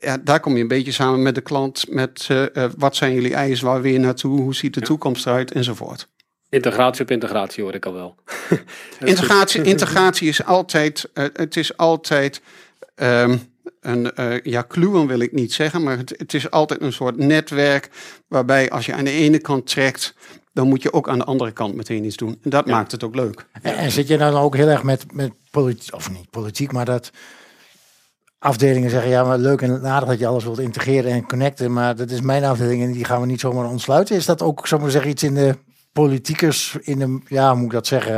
ja, 0.00 0.18
daar 0.18 0.40
kom 0.40 0.56
je 0.56 0.62
een 0.62 0.68
beetje 0.68 0.92
samen 0.92 1.22
met 1.22 1.34
de 1.34 1.40
klant 1.40 1.84
met 1.88 2.28
uh, 2.30 2.64
wat 2.76 2.96
zijn 2.96 3.14
jullie 3.14 3.34
eisen, 3.34 3.66
waar 3.66 3.80
weer 3.80 4.00
naartoe, 4.00 4.40
hoe 4.40 4.54
ziet 4.54 4.74
de 4.74 4.80
toekomst 4.80 5.26
eruit 5.26 5.52
enzovoort. 5.52 6.08
Integratie 6.48 7.02
op 7.02 7.10
integratie 7.10 7.62
hoor 7.62 7.74
ik 7.74 7.86
al 7.86 7.92
wel. 7.92 8.14
integratie, 9.04 9.62
integratie 9.62 10.28
is 10.28 10.44
altijd, 10.44 11.08
uh, 11.14 11.24
het 11.32 11.56
is 11.56 11.76
altijd 11.76 12.40
um, 12.94 13.54
een, 13.80 14.12
ja, 14.42 14.62
kluwen 14.62 15.06
wil 15.06 15.20
ik 15.20 15.32
niet 15.32 15.52
zeggen, 15.52 15.82
maar 15.82 15.96
het, 15.96 16.14
het 16.16 16.34
is 16.34 16.50
altijd 16.50 16.80
een 16.80 16.92
soort 16.92 17.16
netwerk 17.16 17.90
waarbij 18.28 18.70
als 18.70 18.86
je 18.86 18.94
aan 18.94 19.04
de 19.04 19.10
ene 19.10 19.38
kant 19.38 19.66
trekt, 19.66 20.14
dan 20.52 20.68
moet 20.68 20.82
je 20.82 20.92
ook 20.92 21.08
aan 21.08 21.18
de 21.18 21.24
andere 21.24 21.52
kant 21.52 21.74
meteen 21.74 22.04
iets 22.04 22.16
doen. 22.16 22.38
En 22.42 22.50
dat 22.50 22.66
maakt 22.66 22.92
het 22.92 23.04
ook 23.04 23.14
leuk. 23.14 23.46
En, 23.62 23.76
en, 23.76 23.90
zit 23.90 24.08
je 24.08 24.16
dan 24.16 24.34
ook 24.34 24.56
heel 24.56 24.68
erg 24.68 24.82
met, 24.82 25.12
met 25.12 25.32
politiek, 25.50 25.94
of 25.94 26.10
niet 26.10 26.30
politiek, 26.30 26.72
maar 26.72 26.84
dat 26.84 27.10
afdelingen 28.38 28.90
zeggen, 28.90 29.10
ja, 29.10 29.24
maar 29.24 29.38
leuk 29.38 29.62
en 29.62 29.86
aardig 29.86 30.08
dat 30.08 30.18
je 30.18 30.26
alles 30.26 30.44
wilt 30.44 30.58
integreren 30.58 31.12
en 31.12 31.26
connecten, 31.26 31.72
maar 31.72 31.96
dat 31.96 32.10
is 32.10 32.20
mijn 32.20 32.44
afdeling 32.44 32.82
en 32.82 32.92
die 32.92 33.04
gaan 33.04 33.20
we 33.20 33.26
niet 33.26 33.40
zomaar 33.40 33.68
ontsluiten. 33.68 34.16
Is 34.16 34.26
dat 34.26 34.42
ook, 34.42 34.66
zomaar 34.66 34.90
zeggen, 34.90 35.10
iets 35.10 35.22
in 35.22 35.34
de 35.34 35.56
politiekers, 36.02 36.76
in 36.80 36.98
de, 36.98 37.20
ja, 37.26 37.48
hoe 37.48 37.56
moet 37.56 37.66
ik 37.66 37.72
dat 37.72 37.86
zeggen? 37.86 38.16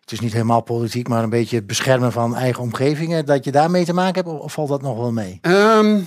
Het 0.00 0.12
is 0.12 0.20
niet 0.20 0.32
helemaal 0.32 0.60
politiek, 0.60 1.08
maar 1.08 1.22
een 1.22 1.30
beetje 1.30 1.56
het 1.56 1.66
beschermen 1.66 2.12
van 2.12 2.36
eigen 2.36 2.62
omgevingen, 2.62 3.26
dat 3.26 3.44
je 3.44 3.52
daarmee 3.52 3.84
te 3.84 3.92
maken 3.92 4.24
hebt, 4.24 4.42
of 4.42 4.52
valt 4.52 4.68
dat 4.68 4.82
nog 4.82 4.96
wel 4.96 5.12
mee? 5.12 5.38
Um, 5.42 6.06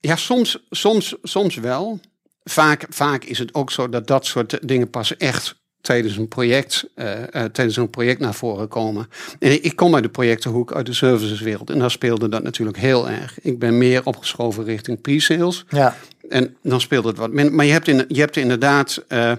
ja, 0.00 0.16
soms, 0.16 0.66
soms, 0.70 1.14
soms 1.22 1.56
wel. 1.56 2.00
Vaak, 2.44 2.86
vaak 2.88 3.24
is 3.24 3.38
het 3.38 3.54
ook 3.54 3.70
zo 3.70 3.88
dat 3.88 4.06
dat 4.06 4.26
soort 4.26 4.68
dingen 4.68 4.90
pas 4.90 5.16
echt 5.16 5.54
tijdens 5.80 6.16
een 6.16 6.28
project, 6.28 6.88
uh, 6.94 7.18
uh, 7.18 7.44
tijdens 7.44 7.76
een 7.76 7.90
project 7.90 8.20
naar 8.20 8.34
voren 8.34 8.68
komen. 8.68 9.08
En 9.38 9.64
ik 9.64 9.76
kom 9.76 9.94
uit 9.94 10.02
de 10.02 10.08
projectenhoek, 10.08 10.72
uit 10.72 10.86
de 10.86 10.92
serviceswereld. 10.92 11.70
En 11.70 11.78
daar 11.78 11.90
speelde 11.90 12.28
dat 12.28 12.42
natuurlijk 12.42 12.78
heel 12.78 13.08
erg. 13.08 13.40
Ik 13.40 13.58
ben 13.58 13.78
meer 13.78 14.04
opgeschoven 14.04 14.64
richting 14.64 15.00
pre-sales. 15.00 15.64
Ja. 15.68 15.96
En 16.28 16.56
dan 16.62 16.80
speelt 16.80 17.04
het 17.04 17.16
wat 17.16 17.32
minder. 17.32 17.54
Maar 17.54 17.64
je 17.64 17.72
hebt, 17.72 17.88
in, 17.88 18.04
je 18.08 18.20
hebt 18.20 18.36
inderdaad, 18.36 19.04
uh, 19.08 19.32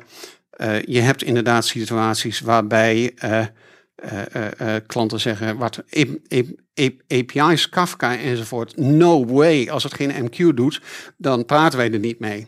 je 0.86 1.00
hebt 1.00 1.24
inderdaad 1.24 1.66
situaties 1.66 2.40
waarbij 2.40 3.14
klanten 4.86 5.20
zeggen, 5.20 5.58
wat 5.58 5.84
API's, 7.08 7.70
Kafka 7.70 8.18
enzovoort. 8.18 8.78
No 8.78 9.26
way. 9.26 9.70
Als 9.70 9.84
het 9.84 9.94
geen 9.94 10.30
MQ 10.30 10.54
doet, 10.56 10.82
dan 11.18 11.46
praten 11.46 11.78
wij 11.78 11.92
er 11.92 12.00
niet 12.00 12.20
mee. 12.20 12.48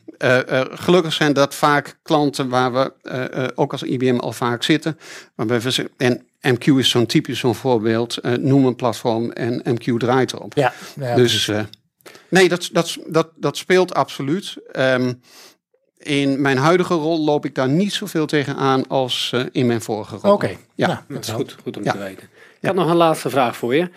Gelukkig 0.72 1.14
zijn 1.14 1.34
dat 1.34 1.56
vaak 1.56 2.00
klanten 2.04 2.50
waar 2.50 2.74
we 2.74 3.52
ook 3.56 3.72
als 3.72 3.84
IBM 3.84 4.18
al 4.18 4.32
vaak 4.32 4.64
zitten. 4.64 5.00
Waarbij 5.36 5.62
we, 5.62 5.90
en 5.98 6.26
MQ 6.42 6.66
is 6.78 6.90
zo'n 6.90 7.06
typisch 7.06 7.40
zo'n 7.40 7.56
voorbeeld. 7.56 8.18
noem 8.40 8.66
een 8.66 8.76
platform 8.76 9.32
en 9.32 9.62
MQ 9.70 9.98
draait 9.98 10.34
erop. 10.34 10.54
Ja, 10.56 10.74
ja 10.96 11.16
dus 11.16 11.52
nee, 12.30 12.50
dat, 12.50 12.70
dat, 12.72 12.98
dat, 13.08 13.30
dat 13.36 13.58
speelt 13.58 13.94
absoluut. 13.94 14.56
Um, 14.78 15.22
in 15.98 16.42
mijn 16.42 16.58
huidige 16.58 16.94
rol 16.94 17.24
loop 17.24 17.46
ik 17.46 17.56
daar 17.56 17.70
niet 17.70 17.94
zoveel 17.94 18.26
tegen 18.26 18.56
aan 18.56 18.88
als 18.88 19.34
in 19.52 19.66
mijn 19.66 19.82
vorige 19.82 20.16
rol. 20.16 20.34
Oké, 20.34 20.58
ja. 20.76 20.88
Nou, 20.88 21.00
dat 21.08 21.24
is 21.24 21.32
goed, 21.32 21.56
goed 21.64 21.78
om 21.78 21.84
te 21.84 21.98
weten. 21.98 22.30
Ik 22.60 22.68
had 22.68 22.76
nog 22.76 22.90
een 22.90 22.96
laatste 22.96 23.30
vraag 23.30 23.58
voor 23.58 23.76
je. 23.76 23.90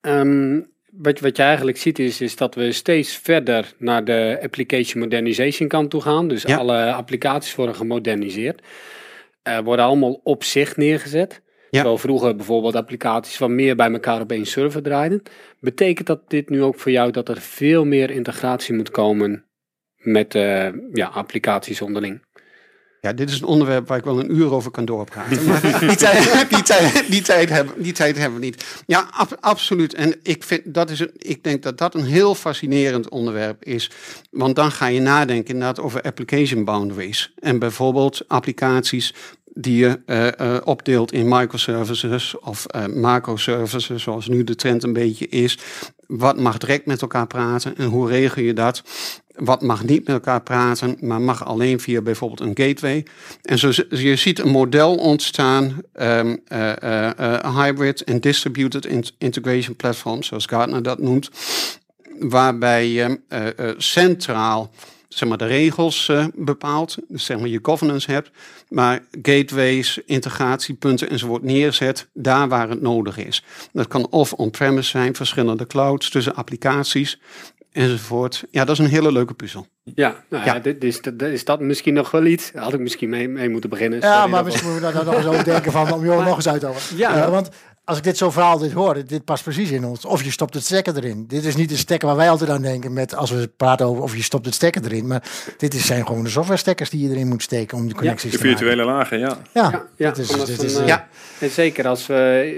Um, 0.00 0.70
wat, 0.90 1.20
wat 1.20 1.36
je 1.36 1.42
eigenlijk 1.42 1.78
ziet 1.78 1.98
is, 1.98 2.20
is 2.20 2.36
dat 2.36 2.54
we 2.54 2.72
steeds 2.72 3.16
verder 3.16 3.74
naar 3.78 4.04
de 4.04 4.38
application 4.42 5.02
modernization 5.02 5.68
kant 5.68 5.90
toe 5.90 6.00
gaan. 6.00 6.28
Dus 6.28 6.46
alle 6.46 6.92
applicaties 6.92 7.54
worden 7.54 7.74
gemoderniseerd. 7.74 8.62
Uh, 9.42 9.58
worden 9.58 9.84
allemaal 9.84 10.20
op 10.22 10.44
zich 10.44 10.76
neergezet. 10.76 11.42
Ja. 11.70 11.78
Terwijl 11.78 11.98
vroeger 11.98 12.36
bijvoorbeeld 12.36 12.74
applicaties 12.74 13.36
van 13.36 13.54
meer 13.54 13.76
bij 13.76 13.92
elkaar 13.92 14.20
op 14.20 14.32
één 14.32 14.46
server 14.46 14.82
draaiden. 14.82 15.22
Betekent 15.60 16.06
dat 16.06 16.30
dit 16.30 16.48
nu 16.48 16.62
ook 16.62 16.78
voor 16.78 16.92
jou 16.92 17.10
dat 17.10 17.28
er 17.28 17.40
veel 17.40 17.84
meer 17.84 18.10
integratie 18.10 18.74
moet 18.74 18.90
komen 18.90 19.44
met 19.96 20.34
uh, 20.34 20.68
ja, 20.92 21.06
applicaties 21.06 21.80
onderling? 21.80 22.20
Ja, 23.00 23.12
dit 23.12 23.30
is 23.30 23.40
een 23.40 23.46
onderwerp 23.46 23.88
waar 23.88 23.98
ik 23.98 24.04
wel 24.04 24.18
een 24.18 24.36
uur 24.36 24.52
over 24.52 24.70
kan 24.70 24.84
doorpraten. 24.84 25.46
Maar 25.46 25.60
die, 25.80 25.96
tijd, 25.96 26.48
die, 26.48 26.62
tijd, 26.62 27.10
die, 27.10 27.22
tijd 27.22 27.48
hebben, 27.48 27.82
die 27.82 27.92
tijd 27.92 28.16
hebben 28.16 28.38
we 28.38 28.44
niet. 28.44 28.82
Ja, 28.86 29.10
absoluut. 29.40 29.94
En 29.94 30.14
ik, 30.22 30.42
vind, 30.42 30.74
dat 30.74 30.90
is 30.90 31.00
een, 31.00 31.10
ik 31.16 31.44
denk 31.44 31.62
dat 31.62 31.78
dat 31.78 31.94
een 31.94 32.04
heel 32.04 32.34
fascinerend 32.34 33.08
onderwerp 33.08 33.64
is. 33.64 33.90
Want 34.30 34.56
dan 34.56 34.70
ga 34.70 34.86
je 34.86 35.00
nadenken 35.00 35.54
inderdaad 35.54 35.80
over 35.80 36.02
application 36.02 36.64
boundaries. 36.64 37.32
En 37.38 37.58
bijvoorbeeld 37.58 38.28
applicaties 38.28 39.14
die 39.60 39.76
je 39.76 40.00
uh, 40.06 40.26
uh, 40.48 40.56
opdeelt 40.64 41.12
in 41.12 41.28
microservices 41.28 42.38
of 42.38 42.66
uh, 42.76 42.86
macroservices, 42.86 44.02
zoals 44.02 44.28
nu 44.28 44.44
de 44.44 44.54
trend 44.54 44.82
een 44.82 44.92
beetje 44.92 45.28
is. 45.28 45.58
Wat 46.06 46.40
mag 46.40 46.58
direct 46.58 46.86
met 46.86 47.02
elkaar 47.02 47.26
praten 47.26 47.76
en 47.76 47.86
hoe 47.86 48.08
regel 48.08 48.42
je 48.42 48.52
dat? 48.52 48.82
Wat 49.34 49.62
mag 49.62 49.84
niet 49.84 50.06
met 50.06 50.14
elkaar 50.14 50.42
praten, 50.42 50.96
maar 51.00 51.20
mag 51.20 51.44
alleen 51.44 51.80
via 51.80 52.00
bijvoorbeeld 52.00 52.40
een 52.40 52.66
gateway. 52.66 53.06
En 53.42 53.58
zo 53.58 53.70
je 53.88 54.16
ziet 54.16 54.38
een 54.38 54.50
model 54.50 54.94
ontstaan, 54.94 55.76
um, 56.00 56.42
hybrid 57.56 58.04
en 58.04 58.20
distributed 58.20 59.12
integration 59.18 59.76
platforms, 59.76 60.26
zoals 60.26 60.46
Gartner 60.46 60.82
dat 60.82 60.98
noemt, 60.98 61.30
waarbij 62.18 62.88
je 62.88 63.20
centraal 63.76 64.70
zeg 65.08 65.28
maar, 65.28 65.38
de 65.38 65.46
regels 65.46 66.08
uh, 66.08 66.26
bepaalt, 66.34 66.96
dus 67.08 67.24
zeg 67.24 67.38
maar 67.38 67.48
je 67.48 67.58
governance 67.62 68.10
hebt, 68.10 68.30
maar 68.68 69.00
gateways, 69.22 70.00
integratiepunten 70.06 71.10
enzovoort 71.10 71.42
neerzet 71.42 72.08
daar 72.12 72.48
waar 72.48 72.68
het 72.68 72.80
nodig 72.80 73.18
is. 73.18 73.44
Dat 73.72 73.88
kan 73.88 74.08
of 74.10 74.32
on-premise 74.32 74.90
zijn, 74.90 75.14
verschillende 75.14 75.66
clouds 75.66 76.10
tussen 76.10 76.34
applicaties 76.34 77.18
enzovoort. 77.72 78.44
Ja, 78.50 78.64
dat 78.64 78.78
is 78.78 78.84
een 78.84 78.90
hele 78.90 79.12
leuke 79.12 79.34
puzzel. 79.34 79.66
Ja, 79.94 80.24
nou 80.28 80.44
ja. 80.44 80.58
dit 80.58 80.84
is, 80.84 81.00
dit 81.00 81.22
is 81.22 81.44
dat 81.44 81.60
misschien 81.60 81.94
nog 81.94 82.10
wel 82.10 82.24
iets. 82.24 82.52
Had 82.54 82.72
ik 82.72 82.80
misschien 82.80 83.08
mee, 83.08 83.28
mee 83.28 83.48
moeten 83.48 83.70
beginnen. 83.70 84.00
Ja, 84.00 84.26
maar 84.26 84.44
misschien 84.44 84.70
moeten 84.70 84.88
we 84.88 84.94
daar 84.94 85.04
nog 85.04 85.14
eens 85.14 85.26
over 85.26 85.44
denken 85.44 85.72
van 85.72 85.92
om 85.92 86.04
jou 86.04 86.24
nog 86.24 86.36
eens 86.36 86.48
uit 86.48 86.60
te 86.60 86.66
halen. 86.66 86.82
Ja, 86.96 87.16
uh, 87.16 87.30
want 87.30 87.48
als 87.88 87.98
ik 87.98 88.04
dit 88.04 88.16
zo 88.16 88.30
verhaal 88.30 88.58
dit 88.58 88.72
hoor, 88.72 89.06
dit 89.06 89.24
past 89.24 89.42
precies 89.42 89.70
in 89.70 89.84
ons. 89.84 90.04
Of 90.04 90.24
je 90.24 90.30
stopt 90.30 90.54
het 90.54 90.64
stekker 90.64 90.96
erin. 90.96 91.24
Dit 91.28 91.44
is 91.44 91.56
niet 91.56 91.68
de 91.68 91.76
stekker 91.76 92.08
waar 92.08 92.16
wij 92.16 92.30
altijd 92.30 92.50
aan 92.50 92.62
denken 92.62 92.92
met 92.92 93.14
als 93.14 93.30
we 93.30 93.50
praten 93.56 93.86
over 93.86 94.02
of 94.02 94.16
je 94.16 94.22
stopt 94.22 94.46
het 94.46 94.54
stekker 94.54 94.84
erin. 94.84 95.06
Maar 95.06 95.22
dit 95.58 95.74
is, 95.74 95.86
zijn 95.86 96.06
gewoon 96.06 96.24
de 96.24 96.30
software 96.30 96.58
stekkers 96.58 96.90
die 96.90 97.08
je 97.08 97.14
erin 97.14 97.28
moet 97.28 97.42
steken 97.42 97.76
om 97.76 97.88
de 97.88 97.94
connecties 97.94 98.32
ja, 98.32 98.38
te 98.38 98.44
maken. 98.44 98.58
De 98.58 98.64
virtuele 98.64 98.92
lagen, 98.92 99.18
ja. 99.18 99.38
Ja, 99.52 99.86
ja, 99.96 100.16
is, 100.16 100.28
dit 100.28 100.62
is, 100.62 100.78
uh, 100.78 100.86
ja. 100.86 101.08
En 101.40 101.50
zeker 101.50 101.86
als 101.86 102.06
we, 102.06 102.52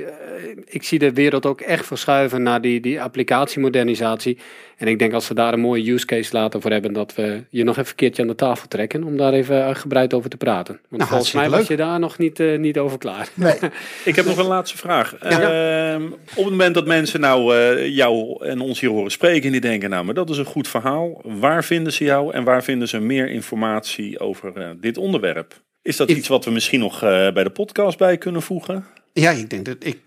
uh, 0.47 0.63
ik 0.67 0.83
zie 0.83 0.99
de 0.99 1.13
wereld 1.13 1.47
ook 1.47 1.61
echt 1.61 1.87
verschuiven 1.87 2.43
naar 2.43 2.61
die, 2.61 2.81
die 2.81 3.03
applicatiemodernisatie. 3.03 4.39
En 4.81 4.87
ik 4.87 4.99
denk 4.99 5.13
als 5.13 5.29
we 5.29 5.35
daar 5.35 5.53
een 5.53 5.61
mooie 5.61 5.93
use 5.93 6.07
case 6.07 6.33
later 6.33 6.61
voor 6.61 6.71
hebben, 6.71 6.93
dat 6.93 7.15
we 7.15 7.45
je 7.51 7.65
nog 7.65 7.77
even 7.77 7.91
een 7.91 7.97
keertje 7.97 8.23
aan 8.23 8.29
de 8.29 8.35
tafel 8.35 8.69
trekken 8.69 9.05
om 9.05 9.17
daar 9.17 9.33
even 9.33 9.65
uitgebreid 9.65 10.15
over 10.15 10.31
te 10.31 10.37
praten. 10.37 10.81
Want 10.89 11.03
nou, 11.03 11.09
volgens 11.09 11.33
mij 11.33 11.51
was 11.51 11.67
je 11.67 11.77
daar 11.77 11.99
nog 11.99 12.19
niet, 12.19 12.41
uh, 12.41 12.59
niet 12.59 12.79
over 12.79 12.99
klaar. 12.99 13.29
Nee. 13.35 13.55
ik 14.05 14.17
heb 14.17 14.25
nog 14.25 14.37
een 14.37 14.47
laatste 14.47 14.77
vraag. 14.77 15.15
Ja. 15.29 15.95
Uh, 15.95 16.03
op 16.13 16.45
het 16.45 16.51
moment 16.51 16.75
dat 16.75 16.87
mensen 16.87 17.21
nou 17.21 17.57
uh, 17.57 17.97
jou 17.97 18.45
en 18.47 18.61
ons 18.61 18.81
hier 18.81 18.91
horen 18.91 19.11
spreken 19.11 19.47
en 19.47 19.53
die 19.53 19.61
denken, 19.61 19.91
nou, 19.91 20.05
maar 20.05 20.15
dat 20.15 20.31
is 20.31 20.39
een 20.39 20.45
goed 20.45 20.69
verhaal. 20.69 21.21
Waar 21.25 21.65
vinden 21.65 21.93
ze 21.93 22.05
jou 22.05 22.33
en 22.33 22.45
waar 22.45 22.65
vinden 22.65 22.89
ze 22.89 23.01
meer 23.01 23.31
informatie 23.31 24.19
over 24.19 24.53
uh, 24.57 24.71
dit 24.81 24.99
onderwerp? 24.99 25.61
Is 25.83 25.97
dat 25.97 26.11
iets 26.11 26.29
wat 26.29 26.45
we 26.45 26.51
misschien 26.51 26.81
nog 26.81 27.01
bij 27.01 27.45
de 27.45 27.51
podcast 27.51 27.99
bij 27.99 28.19
kunnen 28.19 28.43
voegen? 28.43 28.87
Ja, 29.13 29.31
ik 29.31 29.51
denk 29.51 29.65
dat 29.65 29.77
ik. 29.79 30.01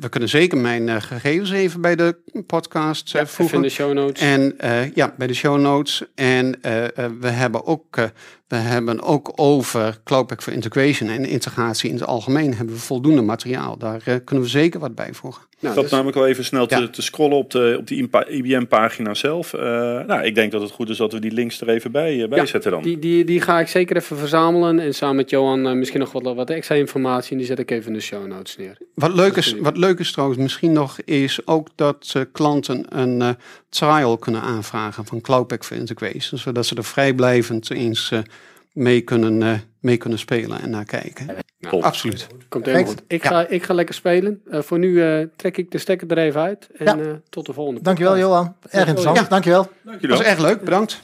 We 0.00 0.08
kunnen 0.08 0.28
zeker 0.28 0.58
mijn 0.58 0.88
uh, 0.88 0.96
gegevens 1.00 1.50
even 1.50 1.80
bij 1.80 1.96
de 1.96 2.16
podcast 2.46 3.14
uh, 3.14 3.20
ja, 3.20 3.26
voegen. 3.26 3.56
in 3.56 3.62
de 3.62 3.68
show 3.68 3.92
notes. 3.92 4.22
En 4.22 4.54
uh, 4.64 4.94
ja, 4.94 5.14
bij 5.18 5.26
de 5.26 5.34
show 5.34 5.60
notes. 5.60 6.02
En 6.14 6.58
we 7.20 7.28
hebben 7.28 7.66
ook. 7.66 8.10
We 8.48 8.56
hebben 8.56 9.02
ook 9.02 9.32
over 9.36 10.00
Cloudpack 10.04 10.42
for 10.42 10.52
Integration 10.52 11.08
en 11.08 11.24
integratie 11.24 11.88
in 11.88 11.94
het 11.94 12.06
algemeen 12.06 12.54
hebben 12.54 12.74
we 12.74 12.80
voldoende 12.80 13.22
materiaal. 13.22 13.76
Daar 13.78 14.20
kunnen 14.24 14.44
we 14.44 14.50
zeker 14.50 14.80
wat 14.80 14.94
bij 14.94 15.14
voegen. 15.14 15.42
Nou, 15.60 15.74
dat 15.74 15.82
dus, 15.82 15.92
namelijk 15.92 16.16
wel 16.16 16.26
even 16.26 16.44
snel 16.44 16.66
te, 16.66 16.80
ja. 16.80 16.88
te, 16.88 17.02
scrollen 17.02 17.36
op 17.36 17.50
de, 17.50 17.76
op 17.78 17.86
die 17.86 18.08
IBM-pagina 18.28 19.14
zelf. 19.14 19.52
nou, 19.52 20.22
ik 20.22 20.34
denk 20.34 20.52
dat 20.52 20.62
het 20.62 20.70
goed 20.70 20.88
is 20.88 20.96
dat 20.96 21.12
we 21.12 21.18
die 21.18 21.32
links 21.32 21.60
er 21.60 21.68
even 21.68 21.92
bij, 21.92 22.28
bij 22.28 22.38
ja, 22.38 22.46
zetten 22.46 22.70
dan. 22.70 22.82
Die, 22.82 22.98
die, 22.98 23.24
die 23.24 23.40
ga 23.40 23.60
ik 23.60 23.68
zeker 23.68 23.96
even 23.96 24.16
verzamelen. 24.16 24.78
En 24.78 24.94
samen 24.94 25.16
met 25.16 25.30
Johan 25.30 25.78
misschien 25.78 26.00
nog 26.00 26.12
wat, 26.12 26.22
wat 26.22 26.50
extra 26.50 26.74
informatie. 26.74 27.32
En 27.32 27.38
die 27.38 27.46
zet 27.46 27.58
ik 27.58 27.70
even 27.70 27.86
in 27.86 27.92
de 27.92 28.00
show 28.00 28.26
notes. 28.26 28.56
Wat 28.94 29.14
leuk, 29.14 29.36
is, 29.36 29.54
wat 29.60 29.76
leuk 29.76 29.98
is 29.98 30.12
trouwens 30.12 30.38
misschien 30.40 30.72
nog, 30.72 30.98
is 31.04 31.46
ook 31.46 31.68
dat 31.74 32.14
uh, 32.16 32.22
klanten 32.32 32.84
een 32.88 33.20
uh, 33.20 33.28
trial 33.68 34.16
kunnen 34.16 34.40
aanvragen 34.40 35.04
van 35.04 35.20
Cloudpack 35.20 35.64
for 35.64 35.76
Integration. 35.76 36.38
Zodat 36.38 36.66
ze 36.66 36.74
er 36.74 36.84
vrijblijvend 36.84 37.70
eens 37.70 38.10
uh, 38.10 38.18
mee, 38.72 39.00
kunnen, 39.00 39.62
mee 39.80 39.96
kunnen 39.96 40.18
spelen 40.18 40.60
en 40.60 40.70
naar 40.70 40.84
kijken. 40.84 41.26
Nou, 41.60 41.82
Absoluut. 41.82 42.26
Komt 42.48 42.66
helemaal 42.66 42.86
goed. 42.86 43.02
Ik 43.06 43.24
ga, 43.24 43.46
ik 43.46 43.62
ga 43.62 43.74
lekker 43.74 43.94
spelen. 43.94 44.42
voor 44.50 44.78
nu 44.78 45.28
trek 45.36 45.56
ik 45.56 45.70
de 45.70 45.78
stekker 45.78 46.10
er 46.10 46.18
even 46.18 46.40
uit. 46.40 46.68
En 46.76 46.98
ja. 46.98 47.20
tot 47.28 47.46
de 47.46 47.52
volgende. 47.52 47.82
Dankjewel 47.82 48.18
Johan. 48.18 48.54
Erg 48.62 48.86
interessant. 48.86 49.16
Ja. 49.16 49.26
Dankjewel. 49.28 49.70
Dankjewel. 49.82 50.16
Dat 50.16 50.26
was 50.26 50.36
erg 50.36 50.38
leuk. 50.38 50.64
Bedankt. 50.64 51.00